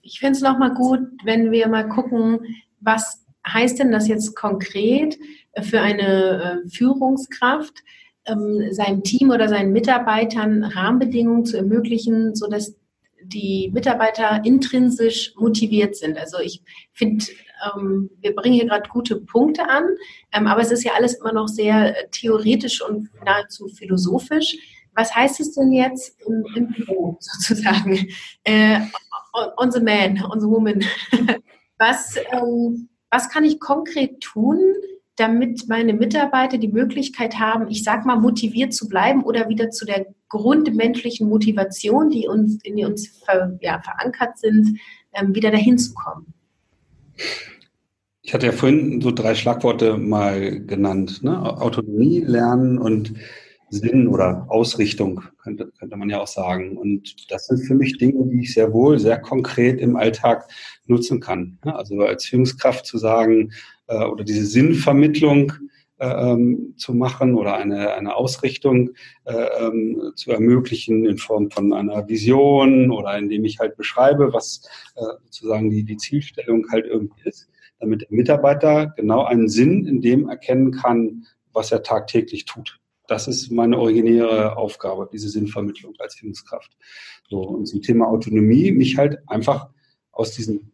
Ich 0.00 0.18
finde 0.18 0.32
es 0.32 0.42
nochmal 0.42 0.74
gut, 0.74 1.00
wenn 1.24 1.52
wir 1.52 1.68
mal 1.68 1.88
gucken, 1.88 2.40
was 2.80 3.21
heißt 3.46 3.78
denn 3.78 3.92
das 3.92 4.08
jetzt 4.08 4.34
konkret 4.34 5.18
für 5.60 5.80
eine 5.80 6.62
äh, 6.64 6.68
Führungskraft, 6.68 7.82
ähm, 8.26 8.72
seinem 8.72 9.02
Team 9.02 9.30
oder 9.30 9.48
seinen 9.48 9.72
Mitarbeitern 9.72 10.64
Rahmenbedingungen 10.64 11.44
zu 11.44 11.56
ermöglichen, 11.56 12.34
sodass 12.34 12.76
die 13.24 13.70
Mitarbeiter 13.72 14.42
intrinsisch 14.44 15.32
motiviert 15.36 15.96
sind. 15.96 16.18
Also 16.18 16.38
ich 16.38 16.62
finde, 16.92 17.24
ähm, 17.64 18.10
wir 18.20 18.34
bringen 18.34 18.54
hier 18.54 18.66
gerade 18.66 18.88
gute 18.88 19.16
Punkte 19.16 19.68
an, 19.68 19.84
ähm, 20.32 20.46
aber 20.46 20.60
es 20.60 20.70
ist 20.70 20.84
ja 20.84 20.92
alles 20.94 21.14
immer 21.14 21.32
noch 21.32 21.48
sehr 21.48 21.96
äh, 21.96 22.08
theoretisch 22.10 22.82
und 22.82 23.08
nahezu 23.24 23.68
philosophisch. 23.68 24.56
Was 24.94 25.14
heißt 25.14 25.40
es 25.40 25.54
denn 25.54 25.72
jetzt 25.72 26.20
im, 26.26 26.44
im 26.54 26.68
Büro 26.68 27.16
sozusagen? 27.20 28.08
Äh, 28.44 28.80
on 29.56 29.70
the 29.70 29.80
man, 29.80 30.22
on 30.24 30.40
the 30.40 30.46
woman. 30.46 30.84
Was, 31.78 32.16
ähm, 32.32 32.88
was 33.12 33.28
kann 33.28 33.44
ich 33.44 33.60
konkret 33.60 34.20
tun, 34.20 34.58
damit 35.16 35.68
meine 35.68 35.92
Mitarbeiter 35.92 36.56
die 36.56 36.68
Möglichkeit 36.68 37.38
haben, 37.38 37.68
ich 37.68 37.84
sag 37.84 38.06
mal, 38.06 38.16
motiviert 38.16 38.72
zu 38.72 38.88
bleiben 38.88 39.22
oder 39.22 39.50
wieder 39.50 39.70
zu 39.70 39.84
der 39.84 40.06
grundmenschlichen 40.30 41.28
Motivation, 41.28 42.08
die 42.08 42.26
uns, 42.26 42.58
in 42.64 42.82
uns 42.84 43.08
ver, 43.24 43.58
ja, 43.60 43.80
verankert 43.82 44.38
sind, 44.38 44.78
ähm, 45.12 45.34
wieder 45.34 45.50
dahin 45.50 45.76
zu 45.76 45.92
kommen? 45.92 46.32
Ich 48.22 48.32
hatte 48.32 48.46
ja 48.46 48.52
vorhin 48.52 49.02
so 49.02 49.10
drei 49.10 49.34
Schlagworte 49.34 49.98
mal 49.98 50.64
genannt. 50.64 51.22
Ne? 51.22 51.38
Autonomie, 51.60 52.20
Lernen 52.20 52.78
und 52.78 53.12
Sinn 53.72 54.06
oder 54.06 54.44
Ausrichtung, 54.48 55.22
könnte, 55.42 55.72
könnte 55.78 55.96
man 55.96 56.10
ja 56.10 56.20
auch 56.20 56.26
sagen. 56.26 56.76
Und 56.76 57.30
das 57.30 57.46
sind 57.46 57.60
für 57.60 57.74
mich 57.74 57.96
Dinge, 57.96 58.26
die 58.26 58.42
ich 58.42 58.52
sehr 58.52 58.70
wohl, 58.74 58.98
sehr 58.98 59.18
konkret 59.18 59.80
im 59.80 59.96
Alltag 59.96 60.46
nutzen 60.86 61.20
kann. 61.20 61.58
Also 61.62 62.00
als 62.00 62.26
Führungskraft 62.26 62.84
zu 62.84 62.98
sagen, 62.98 63.52
äh, 63.86 64.04
oder 64.04 64.24
diese 64.24 64.44
Sinnvermittlung 64.44 65.54
äh, 65.98 66.32
ähm, 66.32 66.74
zu 66.76 66.92
machen 66.92 67.34
oder 67.34 67.56
eine, 67.56 67.94
eine 67.94 68.14
Ausrichtung 68.14 68.90
äh, 69.24 69.32
ähm, 69.32 70.12
zu 70.16 70.32
ermöglichen 70.32 71.06
in 71.06 71.16
Form 71.16 71.50
von 71.50 71.72
einer 71.72 72.06
Vision 72.08 72.90
oder 72.90 73.16
indem 73.16 73.46
ich 73.46 73.58
halt 73.58 73.78
beschreibe, 73.78 74.34
was 74.34 74.68
äh, 74.96 75.00
sozusagen 75.24 75.70
die, 75.70 75.84
die 75.84 75.96
Zielstellung 75.96 76.66
halt 76.70 76.84
irgendwie 76.84 77.22
ist, 77.26 77.48
damit 77.80 78.02
der 78.02 78.08
Mitarbeiter 78.10 78.92
genau 78.96 79.24
einen 79.24 79.48
Sinn 79.48 79.86
in 79.86 80.02
dem 80.02 80.28
erkennen 80.28 80.72
kann, 80.72 81.24
was 81.54 81.72
er 81.72 81.82
tagtäglich 81.82 82.44
tut. 82.44 82.81
Das 83.12 83.28
ist 83.28 83.50
meine 83.50 83.78
originäre 83.78 84.56
Aufgabe, 84.56 85.06
diese 85.12 85.28
Sinnvermittlung 85.28 85.92
als 85.98 86.14
Führungskraft. 86.14 86.70
So, 87.28 87.42
und 87.42 87.66
zum 87.66 87.82
Thema 87.82 88.08
Autonomie, 88.08 88.72
mich 88.72 88.96
halt 88.96 89.18
einfach 89.26 89.68
aus 90.12 90.32
diesen 90.32 90.72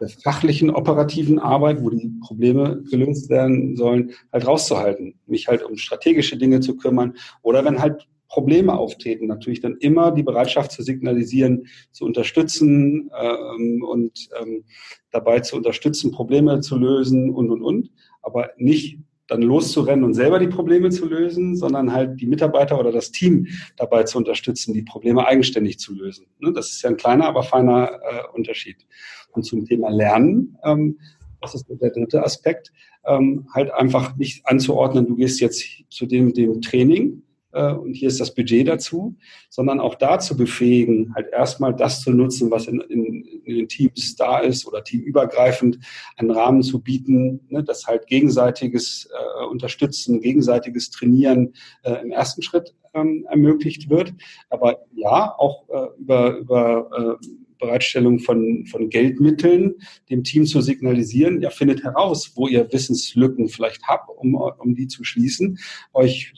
der 0.00 0.08
fachlichen, 0.08 0.70
operativen 0.70 1.40
Arbeit, 1.40 1.82
wo 1.82 1.90
die 1.90 2.12
Probleme 2.24 2.80
gelöst 2.88 3.28
werden 3.28 3.74
sollen, 3.74 4.12
halt 4.32 4.46
rauszuhalten. 4.46 5.18
Mich 5.26 5.48
halt 5.48 5.64
um 5.64 5.76
strategische 5.76 6.36
Dinge 6.36 6.60
zu 6.60 6.76
kümmern 6.76 7.16
oder 7.42 7.64
wenn 7.64 7.82
halt 7.82 8.06
Probleme 8.28 8.78
auftreten, 8.78 9.26
natürlich 9.26 9.60
dann 9.60 9.76
immer 9.78 10.12
die 10.12 10.22
Bereitschaft 10.22 10.70
zu 10.70 10.84
signalisieren, 10.84 11.66
zu 11.90 12.04
unterstützen 12.04 13.10
ähm, 13.20 13.82
und 13.82 14.28
ähm, 14.40 14.62
dabei 15.10 15.40
zu 15.40 15.56
unterstützen, 15.56 16.12
Probleme 16.12 16.60
zu 16.60 16.78
lösen 16.78 17.30
und, 17.30 17.50
und, 17.50 17.62
und. 17.62 17.90
Aber 18.22 18.50
nicht 18.58 19.00
dann 19.30 19.42
loszurennen 19.42 20.04
und 20.04 20.14
selber 20.14 20.40
die 20.40 20.48
Probleme 20.48 20.90
zu 20.90 21.06
lösen, 21.06 21.56
sondern 21.56 21.92
halt 21.92 22.20
die 22.20 22.26
Mitarbeiter 22.26 22.78
oder 22.78 22.90
das 22.90 23.12
Team 23.12 23.46
dabei 23.76 24.02
zu 24.02 24.18
unterstützen, 24.18 24.74
die 24.74 24.82
Probleme 24.82 25.26
eigenständig 25.26 25.78
zu 25.78 25.94
lösen. 25.94 26.26
Ne, 26.40 26.52
das 26.52 26.70
ist 26.70 26.82
ja 26.82 26.90
ein 26.90 26.96
kleiner, 26.96 27.26
aber 27.26 27.44
feiner 27.44 28.00
äh, 28.02 28.22
Unterschied. 28.34 28.86
Und 29.30 29.44
zum 29.44 29.64
Thema 29.64 29.88
Lernen, 29.88 30.58
ähm, 30.64 30.98
das 31.40 31.54
ist 31.54 31.66
der 31.68 31.90
dritte 31.90 32.24
Aspekt, 32.24 32.72
ähm, 33.06 33.48
halt 33.54 33.70
einfach 33.70 34.16
nicht 34.16 34.44
anzuordnen, 34.46 35.06
du 35.06 35.14
gehst 35.14 35.40
jetzt 35.40 35.64
zu 35.88 36.06
dem, 36.06 36.34
dem 36.34 36.60
Training, 36.60 37.22
äh, 37.52 37.72
und 37.72 37.94
hier 37.94 38.08
ist 38.08 38.20
das 38.20 38.34
Budget 38.34 38.68
dazu, 38.68 39.16
sondern 39.48 39.80
auch 39.80 39.94
dazu 39.94 40.36
befähigen, 40.36 41.12
halt 41.14 41.28
erstmal 41.32 41.74
das 41.74 42.00
zu 42.02 42.10
nutzen, 42.12 42.50
was 42.50 42.66
in, 42.66 42.80
in, 42.80 43.24
in 43.44 43.56
den 43.56 43.68
Teams 43.68 44.16
da 44.16 44.38
ist 44.38 44.66
oder 44.66 44.84
teamübergreifend 44.84 45.78
einen 46.16 46.30
Rahmen 46.30 46.62
zu 46.62 46.80
bieten, 46.80 47.40
ne, 47.48 47.62
dass 47.62 47.86
halt 47.86 48.06
gegenseitiges 48.06 49.08
äh, 49.12 49.46
Unterstützen, 49.46 50.20
gegenseitiges 50.20 50.90
Trainieren 50.90 51.54
äh, 51.82 51.94
im 52.02 52.10
ersten 52.10 52.42
Schritt 52.42 52.74
ähm, 52.94 53.26
ermöglicht 53.28 53.90
wird. 53.90 54.14
Aber 54.48 54.78
ja, 54.94 55.34
auch 55.38 55.68
äh, 55.68 56.00
über, 56.00 56.36
über 56.36 57.18
äh, 57.20 57.26
Bereitstellung 57.60 58.18
von, 58.18 58.66
von 58.66 58.88
Geldmitteln 58.88 59.74
dem 60.08 60.24
Team 60.24 60.46
zu 60.46 60.60
signalisieren, 60.60 61.42
ja, 61.42 61.50
findet 61.50 61.84
heraus, 61.84 62.32
wo 62.34 62.48
ihr 62.48 62.72
Wissenslücken 62.72 63.48
vielleicht 63.48 63.82
habt, 63.86 64.08
um, 64.16 64.34
um 64.34 64.74
die 64.74 64.88
zu 64.88 65.04
schließen, 65.04 65.58
euch 65.92 66.32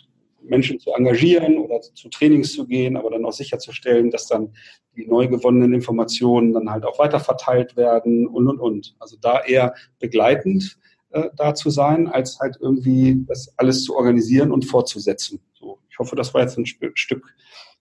Menschen 0.44 0.80
zu 0.80 0.92
engagieren 0.92 1.58
oder 1.58 1.80
zu 1.80 2.08
Trainings 2.08 2.52
zu 2.52 2.66
gehen, 2.66 2.96
aber 2.96 3.10
dann 3.10 3.24
auch 3.24 3.32
sicherzustellen, 3.32 4.10
dass 4.10 4.26
dann 4.26 4.52
die 4.96 5.06
neu 5.06 5.28
gewonnenen 5.28 5.72
Informationen 5.72 6.52
dann 6.52 6.70
halt 6.70 6.84
auch 6.84 6.98
weiter 6.98 7.20
verteilt 7.20 7.76
werden 7.76 8.26
und, 8.26 8.48
und, 8.48 8.58
und. 8.58 8.96
Also 8.98 9.16
da 9.20 9.40
eher 9.40 9.74
begleitend 9.98 10.78
äh, 11.10 11.28
da 11.36 11.54
zu 11.54 11.70
sein, 11.70 12.08
als 12.08 12.38
halt 12.40 12.56
irgendwie 12.60 13.24
das 13.26 13.52
alles 13.58 13.84
zu 13.84 13.96
organisieren 13.96 14.50
und 14.50 14.64
fortzusetzen. 14.64 15.40
So, 15.52 15.78
ich 15.90 15.98
hoffe, 15.98 16.16
das 16.16 16.32
war 16.34 16.42
jetzt 16.42 16.58
ein 16.58 16.66
Stück, 16.66 16.98
Stück 16.98 17.34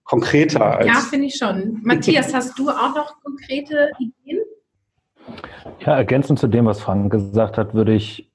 konkreter. 0.04 0.78
Als 0.78 0.86
ja, 0.86 0.94
finde 0.94 1.26
ich 1.26 1.36
schon. 1.36 1.80
Matthias, 1.82 2.34
hast 2.34 2.58
du 2.58 2.68
auch 2.68 2.94
noch 2.94 3.20
konkrete 3.22 3.90
Ideen? 3.98 4.44
Ja, 5.80 5.96
ergänzend 5.96 6.38
zu 6.38 6.46
dem, 6.46 6.66
was 6.66 6.80
Frank 6.80 7.10
gesagt 7.10 7.56
hat, 7.56 7.74
würde 7.74 7.94
ich, 7.94 8.30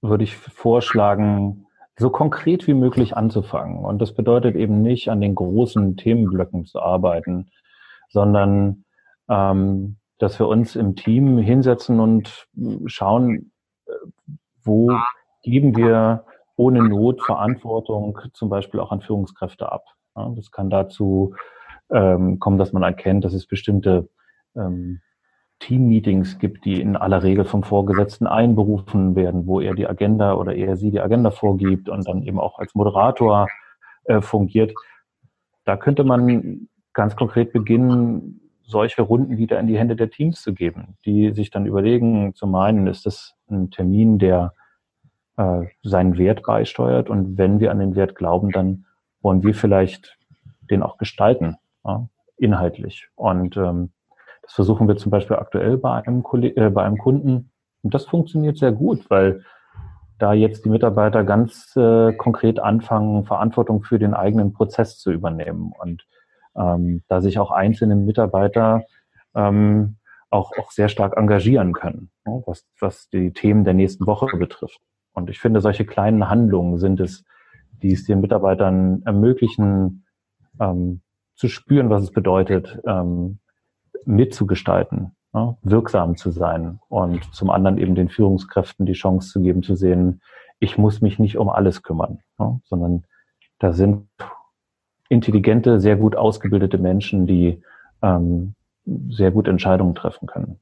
würde 0.00 0.24
ich 0.24 0.36
vorschlagen, 0.36 1.67
so 1.98 2.10
konkret 2.10 2.66
wie 2.66 2.74
möglich 2.74 3.16
anzufangen. 3.16 3.84
Und 3.84 4.00
das 4.00 4.14
bedeutet 4.14 4.54
eben 4.56 4.82
nicht, 4.82 5.08
an 5.10 5.20
den 5.20 5.34
großen 5.34 5.96
Themenblöcken 5.96 6.64
zu 6.64 6.80
arbeiten, 6.80 7.50
sondern 8.08 8.84
ähm, 9.28 9.96
dass 10.18 10.38
wir 10.38 10.48
uns 10.48 10.76
im 10.76 10.96
Team 10.96 11.38
hinsetzen 11.38 12.00
und 12.00 12.46
schauen, 12.86 13.52
äh, 13.86 13.92
wo 14.62 14.92
geben 15.42 15.76
wir 15.76 16.24
ohne 16.56 16.82
Not 16.82 17.22
Verantwortung 17.22 18.18
zum 18.32 18.48
Beispiel 18.48 18.80
auch 18.80 18.90
an 18.92 19.00
Führungskräfte 19.00 19.70
ab. 19.70 19.84
Ja, 20.16 20.32
das 20.34 20.50
kann 20.50 20.70
dazu 20.70 21.34
ähm, 21.90 22.38
kommen, 22.38 22.58
dass 22.58 22.72
man 22.72 22.82
erkennt, 22.82 23.24
dass 23.24 23.32
es 23.32 23.46
bestimmte 23.46 24.08
ähm, 24.56 25.00
Teammeetings 25.60 26.38
gibt, 26.38 26.64
die 26.64 26.80
in 26.80 26.96
aller 26.96 27.22
Regel 27.22 27.44
vom 27.44 27.62
Vorgesetzten 27.62 28.26
einberufen 28.26 29.16
werden, 29.16 29.46
wo 29.46 29.60
er 29.60 29.74
die 29.74 29.86
Agenda 29.86 30.34
oder 30.34 30.54
er 30.54 30.76
sie 30.76 30.90
die 30.90 31.00
Agenda 31.00 31.30
vorgibt 31.30 31.88
und 31.88 32.06
dann 32.06 32.22
eben 32.22 32.38
auch 32.38 32.58
als 32.58 32.74
Moderator 32.74 33.48
äh, 34.04 34.20
fungiert. 34.20 34.72
Da 35.64 35.76
könnte 35.76 36.04
man 36.04 36.68
ganz 36.92 37.16
konkret 37.16 37.52
beginnen, 37.52 38.40
solche 38.62 39.02
Runden 39.02 39.38
wieder 39.38 39.58
in 39.58 39.66
die 39.66 39.78
Hände 39.78 39.96
der 39.96 40.10
Teams 40.10 40.42
zu 40.42 40.52
geben, 40.52 40.96
die 41.04 41.32
sich 41.32 41.50
dann 41.50 41.66
überlegen, 41.66 42.34
zum 42.34 42.54
einen 42.54 42.86
ist 42.86 43.06
das 43.06 43.34
ein 43.50 43.70
Termin, 43.70 44.18
der 44.18 44.52
äh, 45.36 45.66
seinen 45.82 46.18
Wert 46.18 46.42
beisteuert 46.42 47.08
und 47.08 47.38
wenn 47.38 47.60
wir 47.60 47.70
an 47.70 47.78
den 47.78 47.94
Wert 47.94 48.14
glauben, 48.14 48.50
dann 48.50 48.84
wollen 49.22 49.42
wir 49.42 49.54
vielleicht 49.54 50.18
den 50.70 50.82
auch 50.82 50.98
gestalten, 50.98 51.56
ja, 51.84 52.08
inhaltlich. 52.36 53.08
Und 53.14 53.56
ähm, 53.56 53.90
das 54.48 54.54
versuchen 54.54 54.88
wir 54.88 54.96
zum 54.96 55.10
Beispiel 55.10 55.36
aktuell 55.36 55.76
bei 55.76 56.02
einem, 56.02 56.24
äh, 56.32 56.70
bei 56.70 56.82
einem 56.82 56.96
Kunden. 56.96 57.50
Und 57.82 57.92
das 57.92 58.06
funktioniert 58.06 58.56
sehr 58.56 58.72
gut, 58.72 59.10
weil 59.10 59.44
da 60.18 60.32
jetzt 60.32 60.64
die 60.64 60.70
Mitarbeiter 60.70 61.22
ganz 61.22 61.76
äh, 61.76 62.14
konkret 62.14 62.58
anfangen, 62.58 63.26
Verantwortung 63.26 63.82
für 63.82 63.98
den 63.98 64.14
eigenen 64.14 64.54
Prozess 64.54 64.98
zu 64.98 65.12
übernehmen 65.12 65.72
und 65.78 66.06
ähm, 66.56 67.02
da 67.08 67.20
sich 67.20 67.38
auch 67.38 67.50
einzelne 67.50 67.94
Mitarbeiter 67.94 68.84
ähm, 69.34 69.96
auch, 70.30 70.52
auch 70.58 70.70
sehr 70.70 70.88
stark 70.88 71.16
engagieren 71.18 71.74
können, 71.74 72.10
ne, 72.24 72.42
was, 72.46 72.66
was 72.80 73.10
die 73.10 73.34
Themen 73.34 73.64
der 73.64 73.74
nächsten 73.74 74.06
Woche 74.06 74.34
betrifft. 74.38 74.80
Und 75.12 75.28
ich 75.28 75.40
finde, 75.40 75.60
solche 75.60 75.84
kleinen 75.84 76.30
Handlungen 76.30 76.78
sind 76.78 77.00
es, 77.00 77.22
die 77.82 77.92
es 77.92 78.04
den 78.04 78.22
Mitarbeitern 78.22 79.02
ermöglichen, 79.04 80.06
ähm, 80.58 81.02
zu 81.34 81.48
spüren, 81.48 81.90
was 81.90 82.02
es 82.02 82.12
bedeutet, 82.12 82.80
ähm, 82.86 83.40
mitzugestalten, 84.08 85.12
ne, 85.32 85.56
wirksam 85.62 86.16
zu 86.16 86.30
sein 86.30 86.80
und 86.88 87.22
zum 87.34 87.50
anderen 87.50 87.78
eben 87.78 87.94
den 87.94 88.08
Führungskräften 88.08 88.86
die 88.86 88.94
Chance 88.94 89.30
zu 89.30 89.40
geben, 89.40 89.62
zu 89.62 89.76
sehen, 89.76 90.20
ich 90.58 90.78
muss 90.78 91.00
mich 91.00 91.18
nicht 91.18 91.36
um 91.36 91.48
alles 91.48 91.82
kümmern, 91.82 92.20
ne, 92.38 92.60
sondern 92.64 93.04
da 93.58 93.72
sind 93.72 94.08
intelligente, 95.08 95.80
sehr 95.80 95.96
gut 95.96 96.16
ausgebildete 96.16 96.78
Menschen, 96.78 97.26
die 97.26 97.62
ähm, 98.02 98.54
sehr 99.10 99.30
gut 99.30 99.46
Entscheidungen 99.46 99.94
treffen 99.94 100.26
können. 100.26 100.58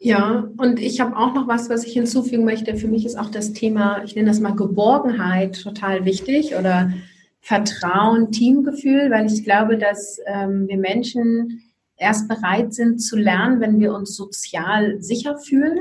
Ja, 0.00 0.48
und 0.58 0.80
ich 0.80 1.00
habe 1.00 1.16
auch 1.16 1.34
noch 1.34 1.48
was, 1.48 1.68
was 1.68 1.84
ich 1.84 1.92
hinzufügen 1.92 2.44
möchte. 2.44 2.76
Für 2.76 2.86
mich 2.86 3.04
ist 3.04 3.18
auch 3.18 3.30
das 3.30 3.52
Thema, 3.52 4.02
ich 4.04 4.14
nenne 4.14 4.28
das 4.28 4.40
mal 4.40 4.54
Geborgenheit 4.54 5.60
total 5.60 6.04
wichtig 6.04 6.54
oder 6.56 6.92
Vertrauen, 7.40 8.30
Teamgefühl, 8.30 9.10
weil 9.10 9.26
ich 9.26 9.44
glaube, 9.44 9.76
dass 9.76 10.20
ähm, 10.26 10.68
wir 10.68 10.78
Menschen 10.78 11.62
erst 11.98 12.28
bereit 12.28 12.72
sind 12.72 13.00
zu 13.00 13.16
lernen, 13.16 13.60
wenn 13.60 13.80
wir 13.80 13.92
uns 13.92 14.14
sozial 14.14 15.02
sicher 15.02 15.36
fühlen 15.36 15.78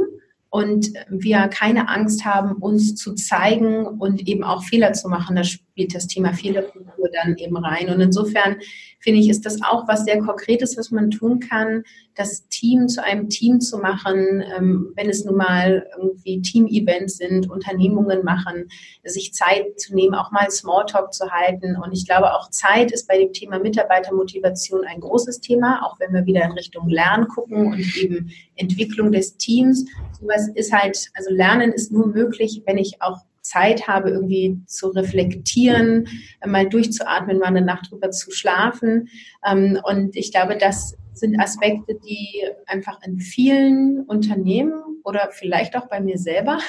und 0.50 0.92
wir 1.10 1.48
keine 1.48 1.90
Angst 1.90 2.26
haben, 2.26 2.54
uns 2.54 2.96
zu 2.96 3.14
zeigen 3.14 3.86
und 3.86 4.28
eben 4.28 4.44
auch 4.44 4.64
Fehler 4.64 4.94
zu 4.94 5.10
machen. 5.10 5.36
Da 5.36 5.44
spielt 5.78 5.94
das 5.94 6.08
Thema 6.08 6.34
Fehlerkultur 6.34 7.08
dann 7.13 7.38
eben 7.38 7.56
rein. 7.56 7.90
Und 7.90 8.02
insofern 8.02 8.58
finde 9.00 9.20
ich, 9.20 9.30
ist 9.30 9.46
das 9.46 9.62
auch 9.62 9.88
was 9.88 10.06
sehr 10.06 10.18
Konkretes, 10.18 10.76
was 10.76 10.90
man 10.90 11.12
tun 11.12 11.40
kann, 11.40 11.84
das 12.16 12.48
Team 12.48 12.88
zu 12.88 13.04
einem 13.04 13.30
Team 13.30 13.62
zu 13.62 13.78
machen, 13.78 14.44
ähm, 14.58 14.92
wenn 14.96 15.08
es 15.08 15.24
nun 15.24 15.36
mal 15.36 15.86
irgendwie 15.96 16.42
Team-Events 16.42 17.18
sind, 17.18 17.48
Unternehmungen 17.48 18.26
machen, 18.26 18.70
sich 19.04 19.36
Zeit 19.36 19.80
zu 19.80 19.94
nehmen, 19.94 20.16
auch 20.16 20.32
mal 20.32 20.50
Smalltalk 20.50 21.13
zu 21.13 21.30
halten. 21.30 21.76
Und 21.76 21.94
ich 21.94 22.08
glaube, 22.08 22.34
auch 22.34 22.50
Zeit 22.50 22.92
ist 22.92 23.08
bei 23.08 23.20
dem 23.20 23.32
Thema 23.32 23.60
Mitarbeitermotivation 23.60 24.84
ein 24.84 25.00
großes 25.00 25.42
Thema, 25.42 25.86
auch 25.86 26.00
wenn 26.00 26.12
wir 26.12 26.26
wieder 26.26 26.44
in 26.44 26.54
Richtung 26.54 26.90
Lernen 26.90 27.28
gucken 27.28 27.68
und 27.68 27.98
eben 27.98 28.32
Entwicklung 28.56 29.12
des 29.12 29.38
Teams. 29.38 29.86
Sowas 30.20 30.50
ist 30.56 30.74
halt, 30.74 30.98
also 31.13 31.30
Lernen 31.30 31.72
ist 31.72 31.92
nur 31.92 32.08
möglich, 32.08 32.63
wenn 32.66 32.80
ich 32.80 33.00
auch 33.00 33.27
Zeit 33.48 33.88
habe, 33.88 34.10
irgendwie 34.10 34.60
zu 34.66 34.90
reflektieren, 34.90 36.08
mal 36.46 36.68
durchzuatmen, 36.68 37.40
mal 37.40 37.48
eine 37.48 37.62
Nacht 37.62 37.92
drüber 37.92 38.12
zu 38.12 38.32
schlafen. 38.32 39.10
Ähm, 39.46 39.80
und 39.84 40.16
ich 40.16 40.32
glaube, 40.32 40.58
das 40.58 40.96
sind 41.14 41.40
Aspekte, 41.40 41.96
die 41.96 42.44
einfach 42.68 43.00
in 43.04 43.20
vielen 43.20 44.04
Unternehmen 44.06 44.74
oder 45.04 45.30
vielleicht 45.32 45.76
auch 45.76 45.88
bei 45.88 46.00
mir 46.00 46.18
selber 46.18 46.60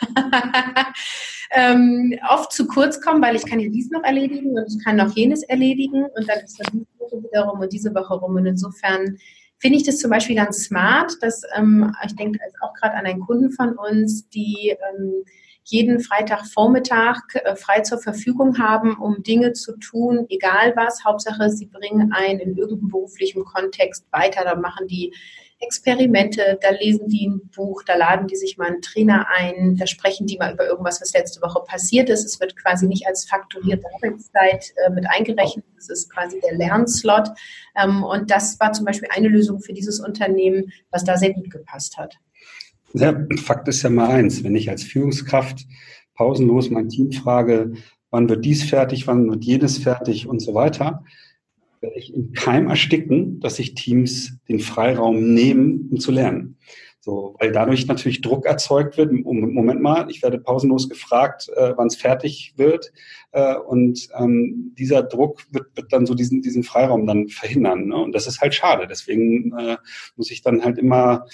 ähm, 1.52 2.18
oft 2.30 2.52
zu 2.52 2.66
kurz 2.66 3.00
kommen, 3.00 3.22
weil 3.22 3.36
ich 3.36 3.46
kann 3.46 3.60
ja 3.60 3.68
dies 3.68 3.90
noch 3.90 4.04
erledigen 4.04 4.56
und 4.56 4.66
ich 4.68 4.84
kann 4.84 4.96
noch 4.96 5.14
jenes 5.16 5.42
erledigen 5.42 6.04
und 6.04 6.28
dann 6.28 6.40
ist 6.40 6.58
das 6.58 6.72
Woche 6.72 7.22
wiederum 7.22 7.60
und 7.60 7.72
diese 7.72 7.94
Woche 7.94 8.14
rum. 8.14 8.36
Und 8.36 8.46
insofern 8.46 9.16
finde 9.58 9.78
ich 9.78 9.84
das 9.84 9.98
zum 9.98 10.10
Beispiel 10.10 10.36
ganz 10.36 10.64
smart, 10.64 11.12
dass 11.20 11.42
ähm, 11.56 11.94
ich 12.04 12.14
denke 12.16 12.38
auch 12.60 12.74
gerade 12.74 12.94
an 12.94 13.06
einen 13.06 13.20
Kunden 13.20 13.50
von 13.50 13.76
uns, 13.76 14.28
die 14.28 14.70
ähm, 14.70 15.24
jeden 15.68 15.98
Freitagvormittag 15.98 17.22
äh, 17.34 17.56
frei 17.56 17.80
zur 17.80 17.98
Verfügung 17.98 18.58
haben, 18.58 18.96
um 18.96 19.22
Dinge 19.24 19.52
zu 19.52 19.76
tun, 19.78 20.26
egal 20.28 20.74
was. 20.76 21.04
Hauptsache, 21.04 21.50
sie 21.50 21.66
bringen 21.66 22.12
einen 22.12 22.38
in 22.38 22.56
irgendeinem 22.56 22.90
beruflichen 22.90 23.44
Kontext 23.44 24.06
weiter. 24.12 24.44
Da 24.44 24.54
machen 24.54 24.86
die 24.86 25.12
Experimente, 25.58 26.58
da 26.60 26.70
lesen 26.70 27.08
die 27.08 27.26
ein 27.26 27.48
Buch, 27.48 27.82
da 27.82 27.96
laden 27.96 28.28
die 28.28 28.36
sich 28.36 28.58
mal 28.58 28.68
einen 28.68 28.82
Trainer 28.82 29.26
ein, 29.34 29.74
da 29.76 29.86
sprechen 29.86 30.26
die 30.26 30.36
mal 30.36 30.52
über 30.52 30.66
irgendwas, 30.66 31.00
was 31.00 31.14
letzte 31.14 31.40
Woche 31.40 31.64
passiert 31.66 32.10
ist. 32.10 32.24
Es 32.24 32.38
wird 32.38 32.56
quasi 32.56 32.86
nicht 32.86 33.06
als 33.06 33.24
fakturierte 33.24 33.86
Arbeitszeit 33.94 34.72
äh, 34.76 34.90
mit 34.90 35.06
eingerechnet. 35.08 35.64
Das 35.74 35.88
ist 35.88 36.12
quasi 36.12 36.38
der 36.40 36.56
Lernslot. 36.56 37.30
Ähm, 37.74 38.04
und 38.04 38.30
das 38.30 38.60
war 38.60 38.72
zum 38.72 38.84
Beispiel 38.84 39.08
eine 39.10 39.28
Lösung 39.28 39.58
für 39.60 39.72
dieses 39.72 39.98
Unternehmen, 39.98 40.72
was 40.90 41.04
da 41.04 41.16
sehr 41.16 41.32
gut 41.32 41.50
gepasst 41.50 41.96
hat. 41.96 42.16
Ja, 42.92 43.14
Fakt 43.36 43.68
ist 43.68 43.82
ja 43.82 43.90
mal 43.90 44.08
eins, 44.08 44.42
wenn 44.44 44.56
ich 44.56 44.70
als 44.70 44.82
Führungskraft 44.82 45.66
pausenlos 46.14 46.70
mein 46.70 46.88
Team 46.88 47.12
frage, 47.12 47.74
wann 48.10 48.28
wird 48.28 48.44
dies 48.44 48.64
fertig, 48.64 49.06
wann 49.06 49.28
wird 49.28 49.44
jedes 49.44 49.78
fertig 49.78 50.26
und 50.26 50.40
so 50.40 50.54
weiter, 50.54 51.04
werde 51.80 51.98
ich 51.98 52.14
im 52.14 52.32
Keim 52.32 52.68
ersticken, 52.68 53.40
dass 53.40 53.56
sich 53.56 53.74
Teams 53.74 54.38
den 54.48 54.60
Freiraum 54.60 55.34
nehmen, 55.34 55.88
um 55.90 56.00
zu 56.00 56.10
lernen. 56.10 56.56
So, 57.00 57.36
weil 57.38 57.52
dadurch 57.52 57.86
natürlich 57.86 58.20
Druck 58.20 58.46
erzeugt 58.46 58.96
wird. 58.96 59.12
Moment 59.12 59.80
mal, 59.80 60.10
ich 60.10 60.22
werde 60.22 60.40
pausenlos 60.40 60.88
gefragt, 60.88 61.48
äh, 61.54 61.72
wann 61.76 61.86
es 61.86 61.94
fertig 61.94 62.54
wird. 62.56 62.92
Äh, 63.36 63.58
und 63.58 64.08
ähm, 64.18 64.72
dieser 64.78 65.02
Druck 65.02 65.44
wird, 65.50 65.76
wird 65.76 65.92
dann 65.92 66.06
so 66.06 66.14
diesen, 66.14 66.40
diesen 66.40 66.62
Freiraum 66.62 67.06
dann 67.06 67.28
verhindern. 67.28 67.88
Ne? 67.88 67.96
Und 67.96 68.12
das 68.14 68.26
ist 68.26 68.40
halt 68.40 68.54
schade. 68.54 68.86
Deswegen 68.88 69.52
äh, 69.58 69.76
muss 70.16 70.30
ich 70.30 70.40
dann 70.40 70.64
halt 70.64 70.78
immer, 70.78 71.26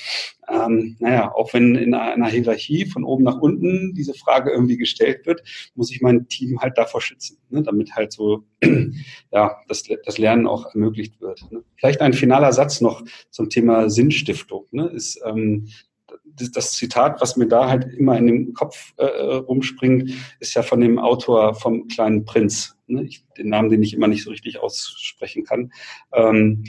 ähm, 0.51 0.97
naja, 0.99 1.33
auch 1.33 1.55
wenn 1.55 1.77
in 1.77 1.95
einer 1.95 2.27
Hierarchie 2.27 2.87
von 2.87 3.05
oben 3.05 3.23
nach 3.23 3.39
unten 3.39 3.95
diese 3.95 4.15
Frage 4.15 4.51
irgendwie 4.51 4.79
gestellt 4.79 5.27
wird, 5.27 5.45
muss 5.77 5.93
ich 5.93 6.01
mein 6.01 6.27
Team 6.27 6.61
halt 6.61 6.77
davor 6.77 7.01
schützen, 7.01 7.39
ne? 7.51 7.63
damit 7.63 7.95
halt 7.95 8.13
so 8.13 8.43
ja, 9.31 9.59
das, 9.69 9.85
das 10.05 10.19
Lernen 10.19 10.49
auch 10.49 10.75
ermöglicht 10.75 11.21
wird. 11.21 11.53
Ne? 11.53 11.63
Vielleicht 11.77 12.01
ein 12.01 12.15
finaler 12.15 12.53
Satz 12.53 12.81
noch 12.81 13.05
zum 13.31 13.49
Thema 13.49 13.89
Sinnstiftung. 13.89 14.67
Ne? 14.73 14.89
Ist, 14.89 15.21
ähm, 15.25 15.69
das 16.37 16.73
Zitat, 16.73 17.21
was 17.21 17.37
mir 17.37 17.47
da 17.47 17.69
halt 17.69 17.93
immer 17.95 18.17
in 18.19 18.27
den 18.27 18.55
Kopf 18.55 18.93
äh, 18.97 19.05
rumspringt, 19.05 20.13
ist 20.41 20.55
ja 20.55 20.63
von 20.63 20.81
dem 20.81 20.99
Autor 20.99 21.55
vom 21.55 21.89
kleinen 21.89 22.25
Prinz, 22.25 22.77
ne? 22.87 23.05
ich, 23.05 23.25
den 23.39 23.49
Namen, 23.49 23.71
den 23.71 23.83
ich 23.83 23.95
immer 23.95 24.09
nicht 24.09 24.25
so 24.25 24.31
richtig 24.31 24.59
aussprechen 24.59 25.45
kann. 25.45 25.73
Ähm, 26.13 26.65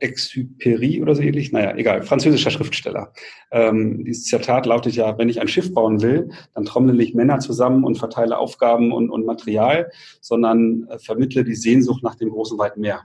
Exupéry 0.00 1.00
oder 1.00 1.14
so 1.14 1.22
ähnlich, 1.22 1.52
naja, 1.52 1.74
egal, 1.76 2.02
französischer 2.02 2.50
Schriftsteller. 2.50 3.12
Ähm, 3.50 4.04
dieses 4.04 4.24
Zitat 4.24 4.66
lautet 4.66 4.94
ja, 4.94 5.16
wenn 5.18 5.28
ich 5.28 5.40
ein 5.40 5.48
Schiff 5.48 5.72
bauen 5.72 6.02
will, 6.02 6.30
dann 6.52 6.64
trommle 6.64 7.00
ich 7.02 7.14
Männer 7.14 7.38
zusammen 7.38 7.84
und 7.84 7.96
verteile 7.96 8.38
Aufgaben 8.38 8.92
und, 8.92 9.10
und 9.10 9.24
Material, 9.24 9.90
sondern 10.20 10.86
äh, 10.88 10.98
vermittle 10.98 11.44
die 11.44 11.54
Sehnsucht 11.54 12.02
nach 12.02 12.16
dem 12.16 12.30
großen 12.30 12.58
weiten 12.58 12.80
Meer. 12.80 13.02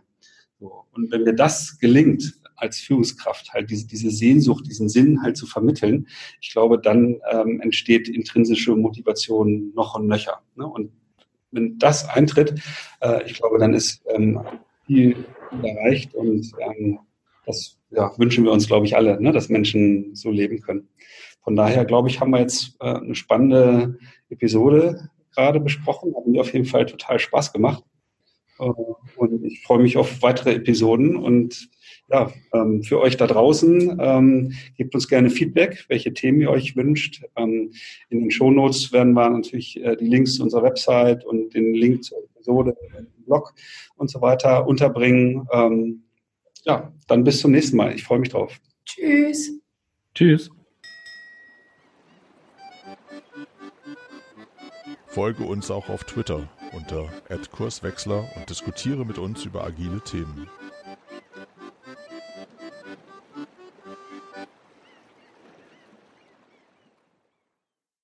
So. 0.60 0.86
Und 0.92 1.12
wenn 1.12 1.24
mir 1.24 1.36
das 1.36 1.78
gelingt, 1.80 2.39
als 2.60 2.80
Führungskraft 2.80 3.54
halt 3.54 3.70
diese, 3.70 3.88
diese 3.88 4.12
Sehnsucht, 4.12 4.66
diesen 4.68 4.90
Sinn 4.90 5.22
halt 5.22 5.38
zu 5.38 5.48
vermitteln, 5.48 6.08
ich 6.42 6.52
glaube, 6.52 6.80
dann 6.80 7.20
ähm, 7.32 7.62
entsteht 7.62 8.10
intrinsische 8.10 8.76
Motivation 8.76 9.72
noch 9.76 9.96
und 9.96 10.08
nöcher. 10.08 10.42
Ne? 10.56 10.68
Und 10.68 10.92
wenn 11.52 11.78
das 11.80 12.08
eintritt, 12.08 12.62
äh, 13.02 13.24
ich 13.26 13.34
glaube, 13.34 13.58
dann 13.58 13.74
ist 13.74 14.04
ähm, 14.14 14.42
viel 14.86 15.26
erreicht 15.64 16.14
und 16.14 16.52
ähm, 16.60 17.00
das 17.46 17.80
ja, 17.92 18.12
wünschen 18.18 18.44
wir 18.44 18.52
uns, 18.52 18.68
glaube 18.68 18.86
ich, 18.86 18.96
alle, 18.96 19.22
ne? 19.22 19.32
dass 19.32 19.50
Menschen 19.50 20.16
so 20.16 20.30
leben 20.30 20.62
können. 20.62 20.88
Von 21.42 21.56
daher, 21.56 21.86
glaube 21.86 22.10
ich, 22.10 22.20
haben 22.20 22.32
wir 22.32 22.40
jetzt 22.40 22.76
äh, 22.80 22.94
eine 22.94 23.16
spannende 23.16 23.98
Episode 24.30 25.10
gerade 25.34 25.60
besprochen. 25.60 26.14
Hat 26.16 26.28
mir 26.28 26.42
auf 26.42 26.54
jeden 26.54 26.66
Fall 26.66 26.86
total 26.86 27.20
Spaß 27.20 27.54
gemacht. 27.54 27.84
Äh, 28.60 28.70
und 29.16 29.44
ich 29.44 29.64
freue 29.64 29.80
mich 29.80 29.98
auf 29.98 30.22
weitere 30.22 30.54
Episoden 30.54 31.16
und 31.16 31.70
ja, 32.12 32.32
ähm, 32.54 32.84
für 32.84 33.00
euch 33.00 33.18
da 33.18 33.28
draußen, 33.28 33.98
ähm, 34.00 34.54
gebt 34.78 34.96
uns 34.96 35.08
gerne 35.08 35.30
Feedback, 35.30 35.86
welche 35.88 36.14
Themen 36.14 36.42
ihr 36.42 36.50
euch 36.50 36.76
wünscht. 36.76 37.24
Ähm, 37.36 37.72
in 38.10 38.22
den 38.22 38.32
Shownotes 38.32 38.92
werden 38.92 39.14
wir 39.14 39.30
natürlich 39.30 39.82
äh, 39.84 39.96
die 39.96 40.08
Links 40.08 40.36
zu 40.36 40.44
unserer 40.44 40.64
Website 40.64 41.26
und 41.26 41.54
den 41.54 41.74
Link 41.74 42.04
zur 42.04 42.18
Episode, 42.36 42.76
Blog 43.26 43.54
und 43.96 44.10
so 44.10 44.22
weiter 44.22 44.68
unterbringen. 44.68 45.48
Ähm, 45.52 46.04
ja, 46.66 46.92
dann 47.08 47.24
bis 47.24 47.40
zum 47.40 47.52
nächsten 47.52 47.78
Mal. 47.78 47.94
Ich 47.94 48.04
freue 48.04 48.20
mich 48.20 48.30
drauf. 48.30 48.60
Tschüss. 48.86 49.52
Tschüss. 50.16 50.50
Folge 55.08 55.44
uns 55.44 55.72
auch 55.72 55.90
auf 55.90 56.04
Twitter 56.04 56.50
unter 56.72 57.10
@kurswechsler 57.52 58.30
und 58.36 58.50
diskutiere 58.50 59.06
mit 59.06 59.18
uns 59.18 59.44
über 59.46 59.64
agile 59.64 60.02
Themen. 60.02 60.48